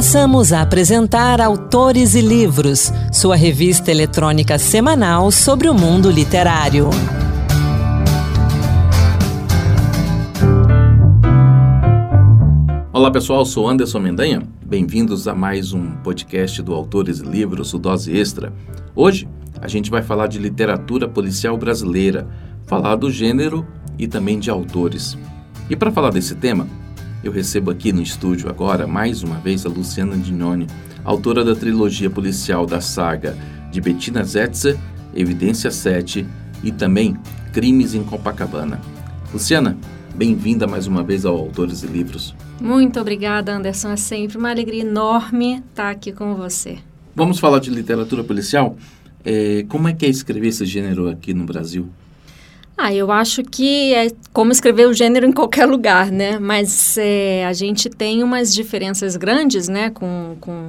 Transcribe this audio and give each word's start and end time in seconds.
Passamos 0.00 0.50
a 0.50 0.62
apresentar 0.62 1.42
Autores 1.42 2.14
e 2.14 2.22
Livros, 2.22 2.90
sua 3.12 3.36
revista 3.36 3.90
eletrônica 3.90 4.58
semanal 4.58 5.30
sobre 5.30 5.68
o 5.68 5.74
mundo 5.74 6.10
literário. 6.10 6.88
Olá 12.90 13.10
pessoal, 13.10 13.44
sou 13.44 13.68
Anderson 13.68 13.98
Mendanha. 13.98 14.42
Bem-vindos 14.64 15.28
a 15.28 15.34
mais 15.34 15.74
um 15.74 15.90
podcast 15.96 16.62
do 16.62 16.72
Autores 16.72 17.18
e 17.18 17.22
Livros, 17.22 17.74
o 17.74 17.78
Dose 17.78 18.18
Extra. 18.18 18.54
Hoje 18.96 19.28
a 19.60 19.68
gente 19.68 19.90
vai 19.90 20.00
falar 20.00 20.28
de 20.28 20.38
literatura 20.38 21.06
policial 21.06 21.58
brasileira, 21.58 22.26
falar 22.64 22.96
do 22.96 23.10
gênero 23.10 23.66
e 23.98 24.08
também 24.08 24.38
de 24.38 24.48
autores. 24.48 25.18
E 25.68 25.76
para 25.76 25.92
falar 25.92 26.08
desse 26.08 26.34
tema, 26.36 26.66
eu 27.22 27.30
recebo 27.30 27.70
aqui 27.70 27.92
no 27.92 28.00
estúdio 28.00 28.48
agora, 28.48 28.86
mais 28.86 29.22
uma 29.22 29.36
vez, 29.36 29.66
a 29.66 29.68
Luciana 29.68 30.16
Dignoni, 30.16 30.66
autora 31.04 31.44
da 31.44 31.54
trilogia 31.54 32.08
policial 32.08 32.64
da 32.64 32.80
saga 32.80 33.36
de 33.70 33.80
Bettina 33.80 34.24
Zetzer, 34.24 34.78
Evidência 35.14 35.70
7 35.70 36.26
e 36.62 36.72
também 36.72 37.16
Crimes 37.52 37.94
em 37.94 38.02
Copacabana. 38.02 38.80
Luciana, 39.32 39.76
bem-vinda 40.14 40.66
mais 40.66 40.86
uma 40.86 41.02
vez 41.02 41.26
ao 41.26 41.36
Autores 41.36 41.82
e 41.82 41.86
Livros. 41.86 42.34
Muito 42.60 42.98
obrigada, 43.00 43.54
Anderson. 43.54 43.90
É 43.90 43.96
sempre 43.96 44.38
uma 44.38 44.50
alegria 44.50 44.82
enorme 44.82 45.62
estar 45.68 45.90
aqui 45.90 46.12
com 46.12 46.34
você. 46.34 46.78
Vamos 47.14 47.38
falar 47.38 47.58
de 47.58 47.70
literatura 47.70 48.24
policial? 48.24 48.76
É, 49.24 49.64
como 49.68 49.88
é 49.88 49.92
que 49.92 50.06
é 50.06 50.08
escrever 50.08 50.48
esse 50.48 50.64
gênero 50.64 51.08
aqui 51.08 51.34
no 51.34 51.44
Brasil? 51.44 51.88
Ah, 52.82 52.94
eu 52.94 53.12
acho 53.12 53.44
que 53.44 53.92
é 53.92 54.10
como 54.32 54.50
escrever 54.50 54.88
o 54.88 54.94
gênero 54.94 55.26
em 55.26 55.32
qualquer 55.32 55.66
lugar, 55.66 56.10
né? 56.10 56.38
Mas 56.38 56.96
é, 56.96 57.44
a 57.44 57.52
gente 57.52 57.90
tem 57.90 58.22
umas 58.22 58.54
diferenças 58.54 59.16
grandes, 59.16 59.68
né, 59.68 59.90
com, 59.90 60.34
com, 60.40 60.62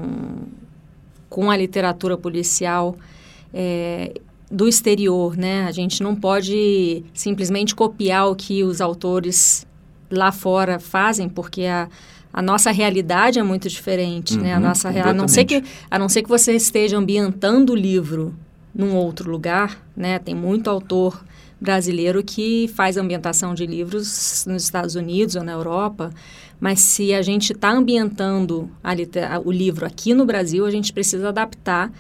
com 1.30 1.50
a 1.50 1.56
literatura 1.56 2.18
policial 2.18 2.98
é, 3.54 4.14
do 4.52 4.68
exterior, 4.68 5.38
né? 5.38 5.64
A 5.64 5.72
gente 5.72 6.04
não 6.04 6.14
pode 6.14 7.02
simplesmente 7.14 7.74
copiar 7.74 8.30
o 8.30 8.36
que 8.36 8.62
os 8.62 8.82
autores 8.82 9.66
lá 10.10 10.34
fora 10.34 10.80
fazem, 10.80 11.30
porque 11.30 11.64
a, 11.64 11.88
a 12.34 12.42
nossa 12.42 12.72
realidade 12.72 13.40
é 13.40 13.44
muito 13.44 13.70
diferente, 13.70 14.36
uhum, 14.36 14.42
né? 14.42 14.54
A 14.54 14.58
uhum, 14.58 14.64
nossa 14.64 14.90
a 14.90 15.14
não 15.14 15.30
ser 15.30 15.46
que 15.46 15.64
a 15.90 15.98
não 15.98 16.10
ser 16.10 16.24
que 16.24 16.30
você 16.30 16.54
esteja 16.58 16.98
ambientando 16.98 17.72
o 17.72 17.76
livro 17.76 18.36
num 18.76 18.98
outro 18.98 19.32
lugar, 19.32 19.82
né? 19.96 20.20
Tem 20.20 20.36
muito 20.36 20.70
autor 20.70 21.24
brasileiro 21.62 22.24
que 22.24 22.68
faz 22.76 22.98
ambientação 22.98 23.54
de 23.54 23.68
livros 23.68 24.46
nos 24.48 24.64
Estados 24.64 24.96
Unidos 24.96 25.36
ou 25.36 25.44
na 25.44 25.52
Europa, 25.52 26.12
mas 26.60 26.82
se 26.82 27.14
a 27.14 27.22
gente 27.22 27.54
está 27.54 27.72
ambientando 27.72 28.70
a, 28.84 28.94
o 29.44 29.52
livro 29.52 29.86
aqui 29.86 30.14
no 30.16 30.26
Brasil, 30.26 30.66
a 30.66 30.72
gente 30.72 30.92
precisa 30.92 31.30
adaptar 31.30 31.92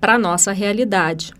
para 0.00 0.14
a 0.14 0.18
nossa 0.18 0.52
realidade. 0.52 1.32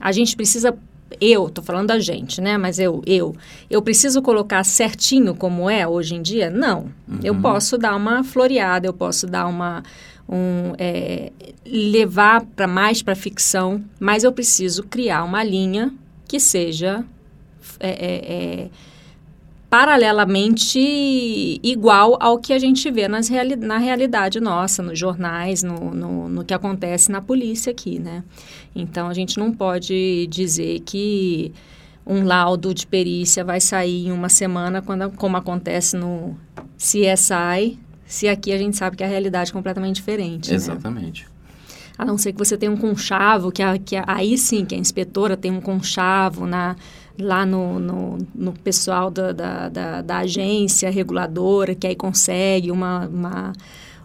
A 0.00 0.10
gente 0.10 0.34
precisa 0.34 0.76
eu, 1.20 1.46
estou 1.46 1.62
falando 1.62 1.88
da 1.88 1.98
gente, 1.98 2.40
né? 2.40 2.56
Mas 2.56 2.78
eu, 2.78 3.02
eu, 3.06 3.36
eu 3.68 3.82
preciso 3.82 4.22
colocar 4.22 4.64
certinho 4.64 5.34
como 5.34 5.68
é 5.68 5.86
hoje 5.86 6.14
em 6.14 6.22
dia? 6.22 6.50
Não. 6.50 6.90
Uhum. 7.06 7.18
Eu 7.22 7.34
posso 7.40 7.76
dar 7.76 7.94
uma 7.94 8.24
floreada, 8.24 8.86
eu 8.86 8.94
posso 8.94 9.26
dar 9.26 9.46
uma, 9.46 9.82
um, 10.28 10.72
é, 10.78 11.30
levar 11.66 12.44
para 12.56 12.66
mais 12.66 13.02
para 13.02 13.14
ficção, 13.14 13.84
mas 14.00 14.24
eu 14.24 14.32
preciso 14.32 14.82
criar 14.84 15.22
uma 15.22 15.44
linha 15.44 15.92
que 16.26 16.40
seja 16.40 17.04
é, 17.80 17.90
é, 17.90 18.34
é, 18.34 18.70
paralelamente 19.68 20.78
igual 21.62 22.18
ao 22.20 22.38
que 22.38 22.52
a 22.52 22.58
gente 22.58 22.90
vê 22.90 23.08
nas 23.08 23.28
reali 23.28 23.56
na 23.56 23.78
realidade 23.78 24.38
nossa, 24.40 24.82
nos 24.82 24.98
jornais, 24.98 25.62
no, 25.62 25.94
no, 25.94 26.28
no, 26.28 26.44
que 26.44 26.52
acontece 26.52 27.10
na 27.10 27.22
polícia 27.22 27.70
aqui, 27.70 27.98
né? 27.98 28.22
Então, 28.74 29.08
a 29.08 29.14
gente 29.14 29.38
não 29.38 29.50
pode 29.50 30.26
dizer 30.28 30.80
que 30.80 31.52
um 32.06 32.24
laudo 32.24 32.74
de 32.74 32.86
perícia 32.86 33.44
vai 33.44 33.60
sair 33.60 34.08
em 34.08 34.12
uma 34.12 34.28
semana, 34.28 34.82
quando, 34.82 35.10
como 35.12 35.36
acontece 35.36 35.96
no 35.96 36.36
CSI, 36.76 37.78
se 38.04 38.28
aqui 38.28 38.52
a 38.52 38.58
gente 38.58 38.76
sabe 38.76 38.96
que 38.96 39.04
a 39.04 39.06
realidade 39.06 39.50
é 39.50 39.52
completamente 39.54 39.96
diferente. 39.96 40.50
Né? 40.50 40.56
Exatamente. 40.56 41.22
Né? 41.22 41.28
A 41.96 42.04
não 42.04 42.18
ser 42.18 42.32
que 42.32 42.38
você 42.38 42.58
tenha 42.58 42.70
um 42.72 42.76
conchavo, 42.76 43.50
que, 43.50 43.62
a, 43.62 43.78
que 43.78 43.96
a, 43.96 44.04
aí 44.06 44.36
sim, 44.36 44.64
que 44.64 44.74
a 44.74 44.78
inspetora 44.78 45.36
tem 45.36 45.50
um 45.50 45.60
conchavo 45.60 46.46
na, 46.46 46.76
lá 47.18 47.44
no, 47.44 47.78
no, 47.78 48.18
no 48.34 48.52
pessoal 48.52 49.10
da, 49.10 49.32
da, 49.32 49.68
da, 49.68 50.02
da, 50.02 50.18
agência 50.18 50.90
reguladora, 50.90 51.74
que 51.74 51.86
aí 51.86 51.94
consegue 51.94 52.70
uma, 52.70 53.06
uma, 53.06 53.52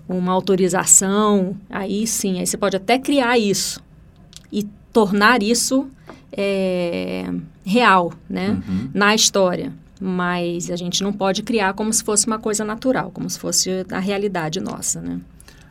uma 0.08 0.32
autorização, 0.32 1.56
aí 1.70 2.06
sim, 2.06 2.40
aí 2.40 2.48
você 2.48 2.58
pode 2.58 2.76
até 2.76 3.00
criar 3.00 3.38
isso 3.38 3.82
e 4.52 4.64
tornar 4.92 5.42
isso 5.42 5.88
é, 6.32 7.26
real, 7.66 8.14
né, 8.30 8.62
uhum. 8.68 8.90
na 8.94 9.16
história. 9.16 9.74
Mas 10.00 10.70
a 10.70 10.76
gente 10.76 11.02
não 11.02 11.12
pode 11.12 11.42
criar 11.42 11.74
como 11.74 11.92
se 11.92 12.04
fosse 12.04 12.28
uma 12.28 12.38
coisa 12.38 12.64
natural, 12.64 13.10
como 13.12 13.28
se 13.28 13.40
fosse 13.40 13.84
a 13.92 14.00
realidade 14.00 14.60
nossa, 14.60 15.02
né. 15.02 15.20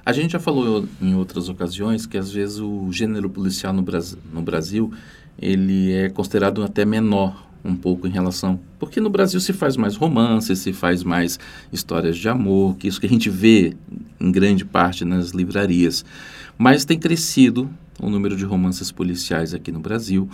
A 0.04 0.12
gente 0.12 0.32
já 0.32 0.41
falou 0.41 0.88
em 1.03 1.16
outras 1.16 1.48
ocasiões 1.48 2.06
que 2.06 2.16
às 2.16 2.30
vezes 2.30 2.60
o 2.60 2.92
gênero 2.92 3.28
policial 3.28 3.72
no, 3.72 3.82
Brasil, 3.82 4.18
no 4.32 4.41
Brasil 4.41 4.92
ele 5.38 5.92
é 5.92 6.08
considerado 6.08 6.62
até 6.62 6.84
menor 6.84 7.47
um 7.64 7.74
pouco 7.74 8.06
em 8.06 8.10
relação 8.10 8.60
porque 8.78 9.00
no 9.00 9.10
Brasil 9.10 9.41
se 9.41 9.52
faz 9.52 9.76
mais 9.76 9.97
romance, 9.97 10.54
se 10.54 10.72
faz 10.72 11.02
mais 11.02 11.38
histórias 11.72 12.16
de 12.16 12.28
amor, 12.28 12.76
que 12.76 12.88
isso 12.88 13.00
que 13.00 13.06
a 13.06 13.08
gente 13.08 13.30
vê 13.30 13.76
em 14.20 14.30
grande 14.30 14.64
parte 14.64 15.04
nas 15.04 15.30
livrarias, 15.30 16.04
mas 16.58 16.84
tem 16.84 16.98
crescido 16.98 17.69
o 18.00 18.10
número 18.10 18.36
de 18.36 18.44
romances 18.44 18.92
policiais 18.92 19.54
aqui 19.54 19.72
no 19.72 19.80
Brasil. 19.80 20.28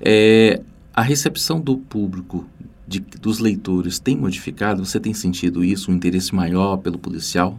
É, 0.00 0.60
a 0.94 1.02
recepção 1.02 1.60
do 1.60 1.78
público 1.78 2.46
de, 2.86 3.00
dos 3.00 3.38
leitores 3.38 3.98
tem 3.98 4.16
modificado? 4.16 4.84
Você 4.84 5.00
tem 5.00 5.14
sentido 5.14 5.64
isso, 5.64 5.90
um 5.90 5.94
interesse 5.94 6.34
maior 6.34 6.76
pelo 6.76 6.98
policial? 6.98 7.58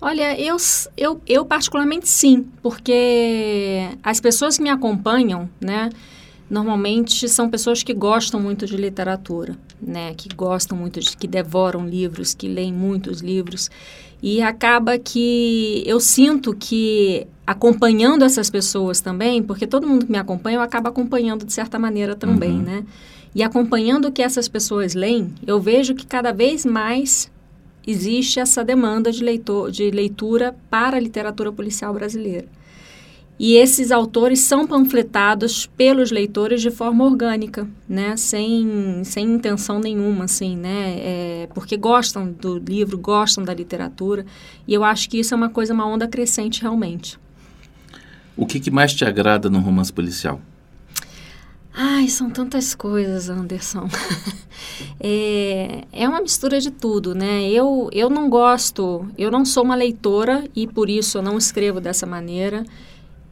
Olha, 0.00 0.38
eu, 0.38 0.56
eu, 0.96 1.20
eu 1.26 1.44
particularmente 1.44 2.08
sim, 2.08 2.46
porque 2.62 3.88
as 4.02 4.20
pessoas 4.20 4.56
que 4.56 4.62
me 4.62 4.70
acompanham, 4.70 5.48
né, 5.60 5.90
normalmente 6.50 7.28
são 7.28 7.50
pessoas 7.50 7.82
que 7.82 7.92
gostam 7.92 8.40
muito 8.40 8.66
de 8.66 8.76
literatura, 8.76 9.56
né, 9.80 10.14
que 10.14 10.28
gostam 10.34 10.76
muito 10.76 11.00
de, 11.00 11.16
que 11.16 11.26
devoram 11.26 11.86
livros, 11.86 12.34
que 12.34 12.48
leem 12.48 12.72
muitos 12.72 13.20
livros, 13.20 13.70
e 14.22 14.40
acaba 14.42 14.98
que 14.98 15.82
eu 15.86 16.00
sinto 16.00 16.54
que 16.54 17.26
acompanhando 17.46 18.24
essas 18.24 18.50
pessoas 18.50 19.00
também, 19.00 19.42
porque 19.42 19.66
todo 19.66 19.86
mundo 19.86 20.06
que 20.06 20.12
me 20.12 20.18
acompanha 20.18 20.56
eu 20.56 20.62
acabo 20.62 20.88
acompanhando 20.88 21.44
de 21.44 21.52
certa 21.52 21.78
maneira 21.78 22.14
também, 22.14 22.52
uhum. 22.52 22.62
né? 22.62 22.84
E 23.34 23.42
acompanhando 23.42 24.08
o 24.08 24.12
que 24.12 24.22
essas 24.22 24.48
pessoas 24.48 24.94
leem, 24.94 25.32
eu 25.46 25.60
vejo 25.60 25.94
que 25.94 26.06
cada 26.06 26.32
vez 26.32 26.64
mais 26.64 27.30
existe 27.86 28.40
essa 28.40 28.64
demanda 28.64 29.12
de, 29.12 29.22
leitor, 29.22 29.70
de 29.70 29.90
leitura 29.90 30.56
para 30.68 30.96
a 30.96 31.00
literatura 31.00 31.52
policial 31.52 31.94
brasileira. 31.94 32.46
E 33.38 33.54
esses 33.54 33.92
autores 33.92 34.40
são 34.40 34.66
panfletados 34.66 35.64
pelos 35.64 36.10
leitores 36.10 36.60
de 36.60 36.72
forma 36.72 37.04
orgânica, 37.04 37.68
né? 37.88 38.16
Sem, 38.16 39.02
sem 39.04 39.26
intenção 39.26 39.78
nenhuma, 39.78 40.24
assim, 40.24 40.56
né? 40.56 40.96
É, 40.98 41.48
porque 41.54 41.76
gostam 41.76 42.32
do 42.32 42.58
livro, 42.58 42.98
gostam 42.98 43.44
da 43.44 43.54
literatura. 43.54 44.26
E 44.66 44.74
eu 44.74 44.82
acho 44.82 45.08
que 45.08 45.20
isso 45.20 45.34
é 45.34 45.36
uma 45.36 45.48
coisa, 45.48 45.72
uma 45.72 45.86
onda 45.86 46.08
crescente 46.08 46.62
realmente. 46.62 47.16
O 48.36 48.44
que, 48.44 48.58
que 48.58 48.72
mais 48.72 48.92
te 48.92 49.04
agrada 49.04 49.48
no 49.48 49.60
romance 49.60 49.92
policial? 49.92 50.40
Ai, 51.72 52.08
são 52.08 52.28
tantas 52.28 52.74
coisas, 52.74 53.30
Anderson. 53.30 53.88
é, 54.98 55.84
é 55.92 56.08
uma 56.08 56.20
mistura 56.20 56.60
de 56.60 56.72
tudo, 56.72 57.14
né? 57.14 57.48
Eu, 57.48 57.88
eu 57.92 58.10
não 58.10 58.28
gosto, 58.28 59.06
eu 59.16 59.30
não 59.30 59.44
sou 59.44 59.62
uma 59.62 59.76
leitora 59.76 60.44
e 60.56 60.66
por 60.66 60.90
isso 60.90 61.18
eu 61.18 61.22
não 61.22 61.38
escrevo 61.38 61.80
dessa 61.80 62.04
maneira. 62.04 62.64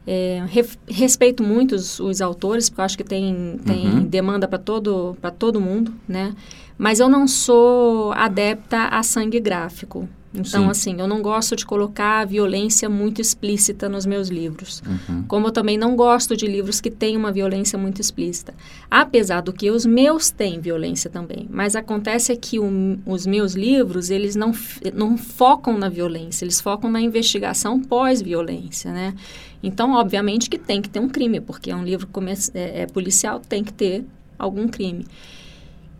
É, 0.09 0.41
re, 0.47 0.65
respeito 0.87 1.43
muito 1.43 1.75
os, 1.75 1.99
os, 1.99 2.21
autores, 2.21 2.69
porque 2.69 2.79
eu 2.79 2.85
acho 2.85 2.97
que 2.97 3.03
tem, 3.03 3.59
tem 3.65 3.87
uhum. 3.87 4.03
demanda 4.05 4.47
para 4.47 4.57
todo, 4.57 5.17
todo 5.37 5.59
mundo, 5.59 5.93
né? 6.07 6.33
Mas 6.77 7.01
eu 7.01 7.09
não 7.09 7.27
sou 7.27 8.13
adepta 8.13 8.85
a 8.85 9.03
sangue 9.03 9.39
gráfico. 9.39 10.07
Então, 10.39 10.65
Sim. 10.65 10.69
assim, 10.69 10.99
eu 10.99 11.07
não 11.07 11.21
gosto 11.21 11.55
de 11.55 11.65
colocar 11.65 12.25
violência 12.25 12.87
muito 12.87 13.19
explícita 13.19 13.89
nos 13.89 14.05
meus 14.05 14.29
livros. 14.29 14.83
Uhum. 14.85 15.23
Como 15.27 15.47
eu 15.47 15.51
também 15.51 15.77
não 15.77 15.95
gosto 15.95 16.37
de 16.37 16.45
livros 16.45 16.79
que 16.79 16.91
têm 16.91 17.17
uma 17.17 17.31
violência 17.31 17.77
muito 17.77 17.99
explícita. 17.99 18.53
Apesar 18.89 19.41
do 19.41 19.51
que 19.51 19.71
os 19.71 19.85
meus 19.85 20.29
têm 20.29 20.59
violência 20.59 21.09
também. 21.09 21.47
Mas 21.49 21.75
acontece 21.75 22.31
é 22.31 22.35
que 22.35 22.59
o, 22.59 22.99
os 23.05 23.25
meus 23.25 23.53
livros, 23.53 24.11
eles 24.11 24.35
não, 24.35 24.53
não 24.93 25.17
focam 25.17 25.77
na 25.77 25.89
violência, 25.89 26.45
eles 26.45 26.61
focam 26.61 26.91
na 26.91 27.01
investigação 27.01 27.79
pós-violência, 27.79 28.91
né? 28.91 29.15
Então, 29.61 29.93
obviamente 29.93 30.49
que 30.49 30.57
tem 30.57 30.81
que 30.81 30.89
ter 30.89 30.99
um 30.99 31.09
crime, 31.09 31.41
porque 31.41 31.71
é 31.71 31.75
um 31.75 31.83
livro 31.83 32.07
é, 32.53 32.81
é 32.81 32.85
policial, 32.85 33.39
tem 33.39 33.63
que 33.63 33.73
ter 33.73 34.05
algum 34.37 34.67
crime. 34.67 35.05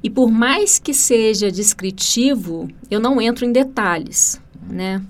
E 0.07 0.09
por 0.09 0.31
mais 0.31 0.79
que 0.79 0.93
seja 0.93 1.51
descritivo, 1.51 2.69
eu 2.89 2.97
não 2.97 3.19
entro 3.19 3.43
em 3.43 3.51
detalhes, 3.51 4.39
né? 4.65 5.03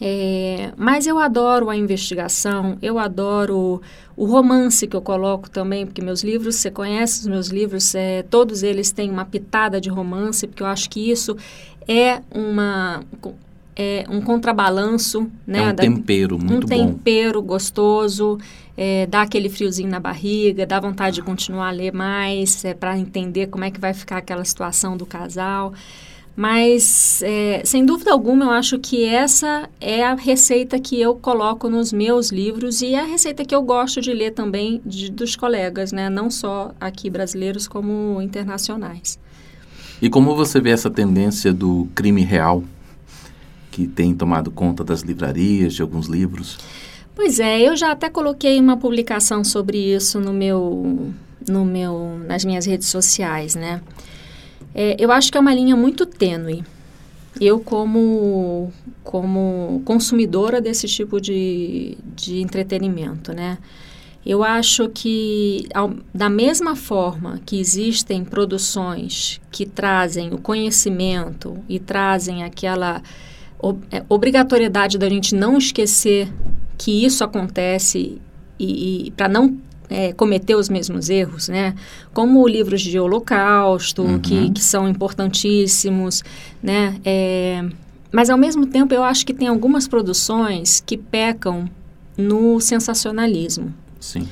É, 0.00 0.72
mas 0.76 1.06
eu 1.06 1.16
adoro 1.16 1.70
a 1.70 1.76
investigação, 1.76 2.76
eu 2.82 2.98
adoro 2.98 3.80
o 4.16 4.24
romance 4.24 4.84
que 4.88 4.96
eu 4.96 5.00
coloco 5.00 5.48
também, 5.48 5.86
porque 5.86 6.02
meus 6.02 6.24
livros, 6.24 6.56
você 6.56 6.72
conhece 6.72 7.20
os 7.20 7.28
meus 7.28 7.50
livros, 7.50 7.94
é, 7.94 8.24
todos 8.24 8.64
eles 8.64 8.90
têm 8.90 9.12
uma 9.12 9.24
pitada 9.24 9.80
de 9.80 9.88
romance, 9.88 10.44
porque 10.44 10.64
eu 10.64 10.66
acho 10.66 10.90
que 10.90 11.08
isso 11.08 11.36
é 11.86 12.20
uma 12.34 13.04
é 13.76 14.06
um 14.08 14.22
contrabalanço, 14.22 15.30
né? 15.46 15.58
É 15.58 15.68
um 15.68 15.74
tempero 15.74 16.38
muito 16.38 16.64
um 16.64 16.68
bom. 16.68 16.82
Um 16.82 16.94
tempero 16.94 17.42
gostoso, 17.42 18.38
é, 18.76 19.06
dá 19.06 19.22
aquele 19.22 19.50
friozinho 19.50 19.90
na 19.90 20.00
barriga, 20.00 20.66
dá 20.66 20.80
vontade 20.80 21.16
de 21.16 21.22
continuar 21.22 21.68
a 21.68 21.72
ler 21.72 21.92
mais, 21.92 22.64
é, 22.64 22.72
para 22.72 22.98
entender 22.98 23.48
como 23.48 23.64
é 23.64 23.70
que 23.70 23.78
vai 23.78 23.92
ficar 23.92 24.18
aquela 24.18 24.44
situação 24.44 24.96
do 24.96 25.04
casal. 25.04 25.74
Mas, 26.34 27.22
é, 27.22 27.62
sem 27.64 27.86
dúvida 27.86 28.12
alguma, 28.12 28.44
eu 28.46 28.50
acho 28.50 28.78
que 28.78 29.04
essa 29.04 29.70
é 29.80 30.04
a 30.04 30.14
receita 30.14 30.78
que 30.78 31.00
eu 31.00 31.14
coloco 31.14 31.70
nos 31.70 31.92
meus 31.92 32.30
livros 32.30 32.82
e 32.82 32.94
é 32.94 33.00
a 33.00 33.04
receita 33.04 33.42
que 33.42 33.54
eu 33.54 33.62
gosto 33.62 34.02
de 34.02 34.12
ler 34.12 34.32
também 34.32 34.82
de, 34.84 35.10
dos 35.10 35.34
colegas, 35.34 35.92
né? 35.92 36.10
Não 36.10 36.30
só 36.30 36.74
aqui 36.78 37.08
brasileiros, 37.08 37.66
como 37.66 38.20
internacionais. 38.20 39.18
E 40.00 40.10
como 40.10 40.36
você 40.36 40.60
vê 40.60 40.70
essa 40.70 40.90
tendência 40.90 41.54
do 41.54 41.88
crime 41.94 42.22
real 42.22 42.62
que 43.76 43.86
tem 43.86 44.14
tomado 44.14 44.50
conta 44.50 44.82
das 44.82 45.02
livrarias, 45.02 45.74
de 45.74 45.82
alguns 45.82 46.06
livros? 46.06 46.56
Pois 47.14 47.38
é, 47.38 47.60
eu 47.60 47.76
já 47.76 47.92
até 47.92 48.08
coloquei 48.08 48.58
uma 48.58 48.78
publicação 48.78 49.44
sobre 49.44 49.76
isso 49.76 50.18
no 50.18 50.32
meu, 50.32 51.12
no 51.46 51.62
meu, 51.62 52.18
nas 52.26 52.42
minhas 52.42 52.64
redes 52.64 52.88
sociais, 52.88 53.54
né? 53.54 53.82
É, 54.74 54.96
eu 54.98 55.12
acho 55.12 55.30
que 55.30 55.36
é 55.36 55.40
uma 55.40 55.52
linha 55.52 55.76
muito 55.76 56.06
tênue. 56.06 56.64
Eu, 57.38 57.60
como, 57.60 58.72
como 59.04 59.82
consumidora 59.84 60.58
desse 60.58 60.86
tipo 60.86 61.20
de, 61.20 61.98
de 62.14 62.40
entretenimento, 62.40 63.34
né? 63.34 63.58
Eu 64.24 64.42
acho 64.42 64.88
que, 64.88 65.68
ao, 65.74 65.92
da 66.14 66.30
mesma 66.30 66.74
forma 66.74 67.40
que 67.44 67.60
existem 67.60 68.24
produções 68.24 69.38
que 69.50 69.66
trazem 69.66 70.32
o 70.32 70.38
conhecimento 70.38 71.58
e 71.68 71.78
trazem 71.78 72.42
aquela 72.42 73.02
obrigatoriedade 74.08 74.98
da 74.98 75.08
gente 75.08 75.34
não 75.34 75.56
esquecer 75.56 76.32
que 76.76 77.04
isso 77.04 77.24
acontece 77.24 78.20
e, 78.58 79.06
e 79.06 79.10
para 79.12 79.28
não 79.28 79.58
é, 79.88 80.12
cometer 80.12 80.54
os 80.54 80.68
mesmos 80.68 81.08
erros, 81.08 81.48
né? 81.48 81.74
Como 82.12 82.46
livros 82.46 82.82
de 82.82 82.98
holocausto, 82.98 84.02
uhum. 84.02 84.18
que, 84.18 84.50
que 84.50 84.62
são 84.62 84.88
importantíssimos, 84.88 86.22
né? 86.62 86.96
É, 87.04 87.64
mas, 88.12 88.30
ao 88.30 88.38
mesmo 88.38 88.66
tempo, 88.66 88.94
eu 88.94 89.02
acho 89.02 89.26
que 89.26 89.34
tem 89.34 89.48
algumas 89.48 89.86
produções 89.86 90.82
que 90.84 90.96
pecam 90.96 91.68
no 92.16 92.60
sensacionalismo. 92.60 93.74
Sim. 94.00 94.28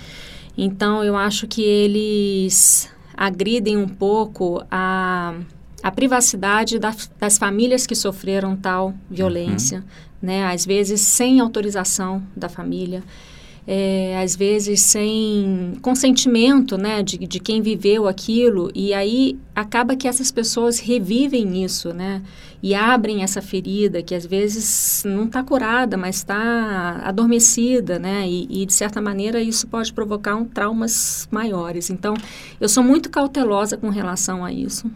Então, 0.56 1.02
eu 1.02 1.16
acho 1.16 1.46
que 1.46 1.62
eles 1.62 2.88
agridem 3.16 3.76
um 3.76 3.88
pouco 3.88 4.64
a, 4.70 5.34
a 5.84 5.90
privacidade 5.90 6.78
das, 6.78 7.10
das 7.20 7.36
famílias 7.36 7.86
que 7.86 7.94
sofreram 7.94 8.56
tal 8.56 8.94
violência, 9.10 9.78
uhum. 9.78 9.84
né? 10.22 10.46
Às 10.46 10.64
vezes, 10.64 11.02
sem 11.02 11.38
autorização 11.38 12.22
da 12.34 12.48
família 12.48 13.04
é, 13.66 14.20
às 14.22 14.36
vezes 14.36 14.82
sem 14.82 15.74
consentimento 15.80 16.76
né, 16.76 17.02
de, 17.02 17.18
de 17.18 17.40
quem 17.40 17.62
viveu 17.62 18.06
aquilo, 18.06 18.70
e 18.74 18.92
aí 18.92 19.38
acaba 19.54 19.96
que 19.96 20.06
essas 20.06 20.30
pessoas 20.30 20.78
revivem 20.78 21.64
isso, 21.64 21.92
né? 21.92 22.22
E 22.62 22.74
abrem 22.74 23.22
essa 23.22 23.42
ferida 23.42 24.02
que 24.02 24.14
às 24.14 24.24
vezes 24.24 25.02
não 25.04 25.24
está 25.24 25.42
curada, 25.42 25.98
mas 25.98 26.16
está 26.16 27.00
adormecida, 27.04 27.98
né? 27.98 28.26
E, 28.26 28.62
e, 28.62 28.66
de 28.66 28.72
certa 28.72 29.02
maneira 29.02 29.40
isso 29.40 29.66
pode 29.66 29.92
provocar 29.92 30.34
um 30.36 30.46
traumas 30.46 31.28
maiores. 31.30 31.90
Então, 31.90 32.14
eu 32.58 32.68
sou 32.68 32.82
muito 32.82 33.10
cautelosa 33.10 33.76
com 33.76 33.90
relação 33.90 34.44
a 34.44 34.50
isso. 34.52 34.90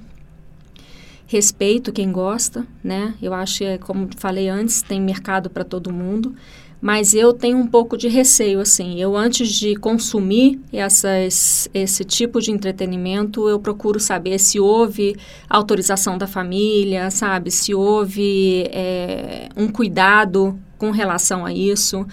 Respeito 1.29 1.93
quem 1.93 2.11
gosta, 2.11 2.67
né? 2.83 3.15
Eu 3.23 3.33
acho 3.33 3.59
que, 3.59 3.79
como 3.79 4.09
falei 4.17 4.49
antes, 4.49 4.83
tem 4.83 5.01
mercado 5.01 5.49
para 5.49 5.63
todo 5.63 5.93
mundo 5.93 6.35
mas 6.81 7.13
eu 7.13 7.33
tenho 7.33 7.59
um 7.59 7.67
pouco 7.67 7.97
de 7.97 8.09
receio, 8.09 8.61
assim. 8.61 9.01
Eu, 9.01 9.17
antes 9.17 9.49
de 9.49 9.75
consumir 9.77 10.61
essas, 10.73 11.69
esse 11.75 12.05
tipo 12.05 12.41
de 12.41 12.53
entretenimento, 12.53 13.49
eu 13.49 13.59
procuro 13.59 13.99
saber 13.99 14.39
se 14.39 14.61
houve 14.61 15.17
autorização 15.49 16.17
da 16.17 16.27
família, 16.27 17.11
sabe? 17.11 17.51
Se 17.51 17.75
houve 17.75 18.69
é, 18.71 19.49
um 19.57 19.69
cuidado 19.69 20.59
com 20.77 20.91
relação 20.93 21.45
a 21.45 21.53
isso. 21.53 22.07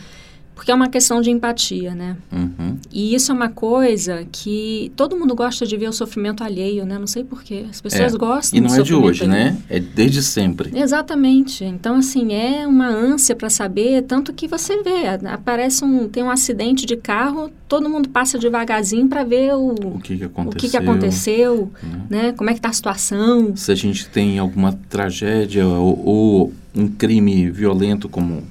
Porque 0.56 0.72
é 0.72 0.74
uma 0.74 0.88
questão 0.88 1.22
de 1.22 1.30
empatia, 1.30 1.94
né? 1.94 2.16
Uhum. 2.31 2.78
E 2.92 3.13
isso 3.13 3.31
é 3.31 3.36
uma 3.36 3.50
coisa 3.50 4.25
que 4.31 4.92
todo 4.96 5.16
mundo 5.18 5.36
gosta 5.36 5.68
de 5.68 5.75
ver 5.75 5.90
o 5.90 5.94
sofrimento 5.94 6.44
alheio, 6.44 6.86
né? 6.86 6.98
Não 6.98 7.06
sei 7.06 7.25
porquê. 7.25 7.66
As 7.69 7.81
pessoas 7.81 8.13
é. 8.13 8.18
gostam 8.18 8.57
E 8.57 8.62
não 8.62 8.74
é 8.74 8.81
de 8.81 8.96
hoje, 8.96 9.25
alheio. 9.25 9.52
né? 9.52 9.57
É 9.69 9.80
desde 9.80 10.24
sempre. 10.24 10.72
Exatamente. 10.74 11.66
Então, 11.66 11.98
assim, 11.98 12.34
é 12.34 12.66
uma 12.66 12.88
ânsia 12.88 13.36
para 13.36 13.50
saber, 13.50 14.04
tanto 14.04 14.31
que 14.31 14.48
você 14.48 14.81
vê, 14.81 15.07
aparece 15.30 15.84
um, 15.84 16.07
tem 16.07 16.24
um 16.24 16.31
acidente 16.31 16.86
de 16.86 16.96
carro, 16.96 17.52
todo 17.68 17.90
mundo 17.90 18.07
passa 18.07 18.40
devagarzinho 18.40 19.07
para 19.10 19.24
ver 19.25 19.54
o, 19.56 19.72
o 19.72 20.00
que, 20.00 20.18
que 20.18 20.24
aconteceu, 20.24 20.52
o 20.52 20.56
que, 20.56 20.69
que 20.69 20.78
aconteceu 20.78 21.72
né? 22.10 22.24
né? 22.24 22.31
Como 22.31 22.50
é 22.50 22.54
que 22.54 22.62
tá 22.62 22.69
a 22.69 22.74
situação. 22.74 23.56
Se 23.57 23.72
a 23.72 23.75
gente 23.75 24.07
tem 24.07 24.40
alguma 24.40 24.72
tragédia 24.90 25.68
ou, 25.68 26.06
ou 26.06 26.54
um 26.74 26.88
crime 26.88 27.50
violento 27.50 28.07
como 28.07 28.44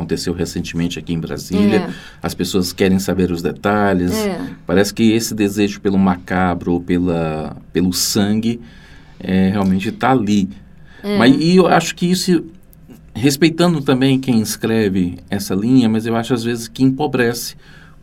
aconteceu 0.00 0.32
recentemente 0.32 0.98
aqui 0.98 1.12
em 1.12 1.20
Brasília. 1.20 1.76
É. 1.76 1.90
As 2.22 2.34
pessoas 2.34 2.72
querem 2.72 2.98
saber 2.98 3.30
os 3.30 3.42
detalhes. 3.42 4.12
É. 4.12 4.40
Parece 4.66 4.92
que 4.92 5.12
esse 5.12 5.34
desejo 5.34 5.80
pelo 5.80 5.98
macabro, 5.98 6.80
pela, 6.80 7.56
pelo 7.72 7.92
sangue, 7.92 8.60
é, 9.18 9.50
realmente 9.50 9.90
está 9.90 10.10
ali. 10.10 10.48
É. 11.02 11.18
Mas 11.18 11.36
e 11.38 11.56
eu 11.56 11.66
acho 11.66 11.94
que 11.94 12.10
isso, 12.10 12.44
respeitando 13.14 13.80
também 13.82 14.18
quem 14.18 14.40
escreve 14.40 15.18
essa 15.28 15.54
linha, 15.54 15.88
mas 15.88 16.06
eu 16.06 16.16
acho 16.16 16.34
às 16.34 16.42
vezes 16.42 16.68
que 16.68 16.82
empobrece, 16.82 17.56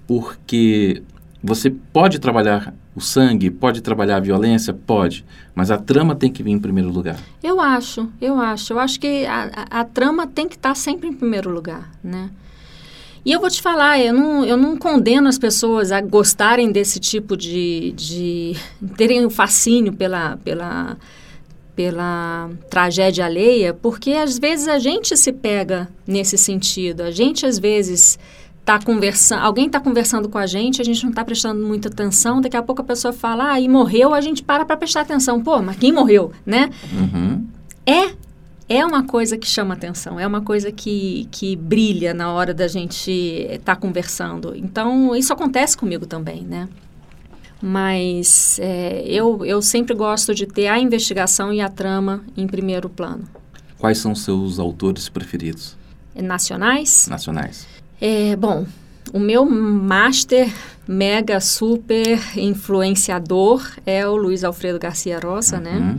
porque 0.06 1.02
você 1.48 1.70
pode 1.70 2.20
trabalhar 2.20 2.74
o 2.94 3.00
sangue, 3.00 3.50
pode 3.50 3.82
trabalhar 3.82 4.18
a 4.18 4.20
violência? 4.20 4.74
Pode. 4.74 5.26
Mas 5.56 5.72
a 5.72 5.78
trama 5.78 6.14
tem 6.14 6.32
que 6.32 6.44
vir 6.44 6.52
em 6.52 6.60
primeiro 6.60 6.90
lugar. 6.90 7.18
Eu 7.42 7.62
acho, 7.62 8.10
eu 8.20 8.38
acho. 8.38 8.74
Eu 8.74 8.80
acho 8.80 9.00
que 9.00 9.26
a, 9.26 9.68
a, 9.70 9.80
a 9.80 9.84
trama 9.86 10.28
tem 10.28 10.48
que 10.48 10.56
estar 10.56 10.70
tá 10.70 10.76
sempre 10.76 11.08
em 11.08 11.14
primeiro 11.14 11.50
lugar, 11.50 11.89
né? 12.04 12.30
E 13.25 13.32
eu 13.32 13.39
vou 13.39 13.50
te 13.50 13.62
falar, 13.62 14.00
eu 14.00 14.13
não, 14.13 14.46
eu 14.46 14.56
não 14.56 14.77
condeno 14.77 15.27
as 15.27 15.38
pessoas 15.38 15.92
a 15.92 16.01
gostarem 16.01 16.72
desse 16.72 17.00
tipo 17.00 17.36
de... 17.36 17.94
de 17.96 18.56
terem 18.98 19.24
o 19.24 19.27
um 19.27 19.30
fascínio 19.30 19.94
pela, 19.94 20.38
pela, 20.38 20.98
pela 21.75 22.50
tragédia 22.70 23.25
alheia, 23.25 23.74
porque 23.74 24.13
às 24.13 24.38
vezes 24.38 24.68
a 24.68 24.80
gente 24.80 25.16
se 25.16 25.32
pega 25.32 25.89
nesse 26.06 26.38
sentido. 26.38 27.01
A 27.01 27.12
gente, 27.12 27.46
às 27.46 27.58
vezes 27.58 28.18
tá 28.67 28.83
conversando, 28.83 29.39
alguém 29.39 29.67
está 29.67 29.79
conversando 29.79 30.27
com 30.27 30.38
a 30.38 30.45
gente, 30.45 30.81
a 30.81 30.83
gente 30.83 31.01
não 31.01 31.12
está 31.12 31.24
prestando 31.24 31.65
muita 31.65 31.88
atenção, 31.88 32.41
daqui 32.41 32.57
a 32.57 32.62
pouco 32.62 32.81
a 32.81 32.83
pessoa 32.86 33.13
fala, 33.13 33.53
ah, 33.53 33.62
e 33.62 33.69
morreu, 33.69 34.13
a 34.13 34.19
gente 34.19 34.43
para 34.43 34.65
para 34.65 34.75
prestar 34.75 35.01
atenção. 35.01 35.41
Pô, 35.41 35.62
mas 35.62 35.77
quem 35.77 35.93
morreu, 35.93 36.33
né? 36.45 36.69
Uhum. 36.91 37.47
É 37.86 38.12
é 38.69 38.86
uma 38.86 39.05
coisa 39.05 39.38
que 39.38 39.47
chama 39.47 39.74
atenção, 39.74 40.19
é 40.19 40.27
uma 40.27 40.41
coisa 40.41 40.69
que, 40.74 41.29
que 41.31 41.55
brilha 41.55 42.13
na 42.13 42.33
hora 42.33 42.53
da 42.53 42.67
gente 42.67 43.09
estar 43.09 43.75
tá 43.75 43.75
conversando. 43.77 44.53
Então, 44.53 45.15
isso 45.15 45.31
acontece 45.31 45.77
comigo 45.77 46.05
também, 46.05 46.41
né? 46.41 46.67
Mas 47.62 48.59
é, 48.62 49.03
eu, 49.07 49.45
eu 49.45 49.62
sempre 49.62 49.95
gosto 49.95 50.36
de 50.36 50.45
ter 50.45 50.67
a 50.67 50.77
investigação 50.77 51.53
e 51.53 51.62
a 51.62 51.69
trama 51.69 52.25
em 52.36 52.45
primeiro 52.45 52.89
plano. 52.89 53.24
Quais 53.79 54.00
são 54.00 54.13
seus 54.13 54.59
autores 54.59 55.07
preferidos? 55.07 55.77
Nacionais? 56.13 57.07
Nacionais. 57.09 57.76
É, 58.00 58.36
bom, 58.36 58.66
o 59.13 59.20
meu 59.20 59.46
master 59.46 60.51
mega 60.88 61.39
super 61.39 62.20
influenciador 62.38 63.68
é 63.86 64.08
o 64.08 64.16
Luiz 64.16 64.44
Alfredo 64.44 64.80
Garcia 64.80 65.20
Rosa, 65.20 65.60
né? 65.60 65.72
uhum. 65.72 65.86
né? 65.86 65.98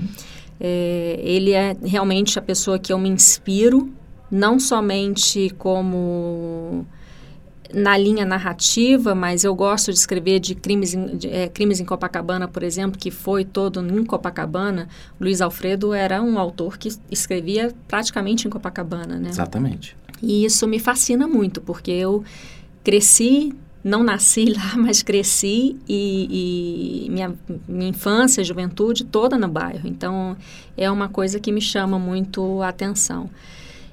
É, 0.61 1.21
ele 1.23 1.53
é 1.53 1.77
realmente 1.85 2.39
a 2.39 2.43
pessoa 2.43 2.79
que 2.79 2.93
eu 2.93 2.99
me 2.99 3.09
inspiro, 3.09 3.93
não 4.31 4.59
somente 4.59 5.55
como 5.57 6.85
na 7.73 7.97
linha 7.97 8.25
narrativa, 8.25 9.15
mas 9.15 9.45
eu 9.45 9.55
gosto 9.55 9.93
de 9.93 9.99
escrever 9.99 10.41
de 10.41 10.55
crimes 10.55 10.95
em, 10.95 11.17
de, 11.17 11.29
é, 11.29 11.49
crimes 11.49 11.81
em 11.81 11.85
Copacabana, 11.85 12.49
por 12.49 12.63
exemplo, 12.63 12.99
que 12.99 13.11
foi 13.11 13.45
todo 13.45 13.81
em 13.81 14.05
Copacabana. 14.05 14.89
Luiz 15.21 15.41
Alfredo 15.41 15.93
era 15.93 16.23
um 16.23 16.39
autor 16.39 16.79
que 16.79 16.91
escrevia 17.11 17.75
praticamente 17.87 18.47
em 18.47 18.51
Copacabana, 18.51 19.19
né? 19.19 19.29
Exatamente. 19.29 19.97
E 20.23 20.45
isso 20.45 20.67
me 20.67 20.79
fascina 20.79 21.29
muito, 21.29 21.61
porque 21.61 21.91
eu 21.91 22.25
cresci, 22.83 23.55
não 23.85 24.03
nasci 24.03 24.47
lá, 24.53 24.77
mas 24.77 25.03
cresci 25.03 25.77
e, 25.87 27.05
e 27.07 27.11
minha, 27.11 27.35
minha 27.69 27.91
infância, 27.91 28.43
juventude 28.43 29.05
toda 29.05 29.37
no 29.37 29.49
bairro. 29.49 29.87
Então, 29.87 30.37
é 30.77 30.91
uma 30.91 31.09
coisa 31.09 31.39
que 31.39 31.53
me 31.53 31.61
chama 31.61 31.99
muito 31.99 32.63
a 32.63 32.69
atenção. 32.69 33.29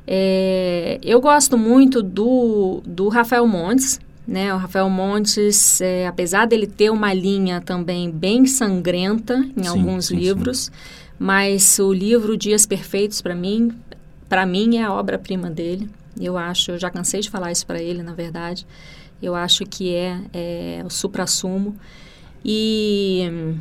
É, 0.08 1.00
eu 1.02 1.20
gosto 1.20 1.58
muito 1.58 2.02
do, 2.04 2.82
do 2.86 3.08
Rafael 3.10 3.48
Montes, 3.48 4.00
né? 4.28 4.54
O 4.54 4.58
Rafael 4.58 4.90
Montes, 4.90 5.82
é, 5.82 6.08
apesar 6.08 6.46
dele 6.46 6.68
ter 6.68 6.90
uma 6.90 7.14
linha 7.14 7.62
também 7.62 8.10
bem 8.10 8.46
sangrenta 8.46 9.36
em 9.56 9.64
sim, 9.64 9.70
alguns 9.70 10.08
sim, 10.08 10.16
livros, 10.16 10.66
sim. 10.66 10.72
mas 11.18 11.80
o 11.80 11.92
livro 11.92 12.38
Dias 12.38 12.66
Perfeitos, 12.66 13.22
para 13.22 13.36
mim, 13.36 13.72
para 14.30 14.46
mim 14.46 14.78
é 14.78 14.84
a 14.84 14.94
obra-prima 14.94 15.50
dele. 15.50 15.90
Eu 16.20 16.38
acho, 16.38 16.72
eu 16.72 16.80
já 16.80 16.90
cansei 16.90 17.20
de 17.20 17.30
falar 17.30 17.52
isso 17.52 17.66
para 17.66 17.82
ele, 17.82 18.02
na 18.02 18.14
verdade. 18.14 18.66
Eu 19.22 19.36
acho 19.36 19.66
que 19.66 19.94
é, 19.94 20.20
é 20.34 20.84
o 20.86 20.90
supra-sumo. 20.90 21.76
E 22.44 23.56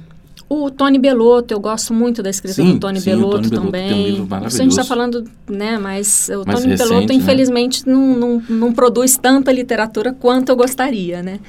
o 0.49 0.71
Tony 0.71 0.99
Belotto, 0.99 1.55
eu 1.55 1.61
gosto 1.61 1.95
muito 1.95 2.23
da 2.23 2.31
escrita 2.31 2.55
sim, 2.55 2.75
do 2.75 2.81
Tony 2.81 3.01
sim, 3.01 3.11
Belotto 3.11 3.49
Tony 3.49 3.51
também. 3.51 3.89
Tem 3.89 3.99
um 3.99 4.07
livro 4.07 4.27
maravilhoso. 4.27 4.57
A 4.57 4.63
gente 4.63 4.71
está 4.73 4.85
falando, 4.85 5.25
né, 5.49 5.79
mas 5.79 6.29
o 6.29 6.45
Mais 6.47 6.61
Tony 6.61 6.73
recente, 6.73 6.89
Belotto, 6.89 7.09
né? 7.09 7.15
infelizmente, 7.15 7.89
não, 7.89 8.17
não, 8.17 8.43
não 8.49 8.73
produz 8.73 9.17
tanta 9.17 9.51
literatura 9.51 10.13
quanto 10.13 10.51
eu 10.51 10.57
gostaria, 10.57 11.23
né? 11.23 11.41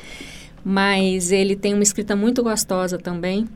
Mas 0.64 1.32
ele 1.32 1.56
tem 1.56 1.74
uma 1.74 1.84
escrita 1.84 2.16
muito 2.16 2.42
gostosa 2.42 2.98
também. 2.98 3.48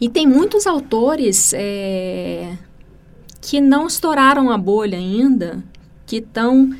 E 0.00 0.08
tem 0.08 0.26
muitos 0.26 0.66
autores 0.66 1.52
é, 1.54 2.56
que 3.40 3.60
não 3.60 3.86
estouraram 3.86 4.50
a 4.50 4.56
bolha 4.56 4.96
ainda, 4.96 5.62
que 6.06 6.16
estão 6.16 6.74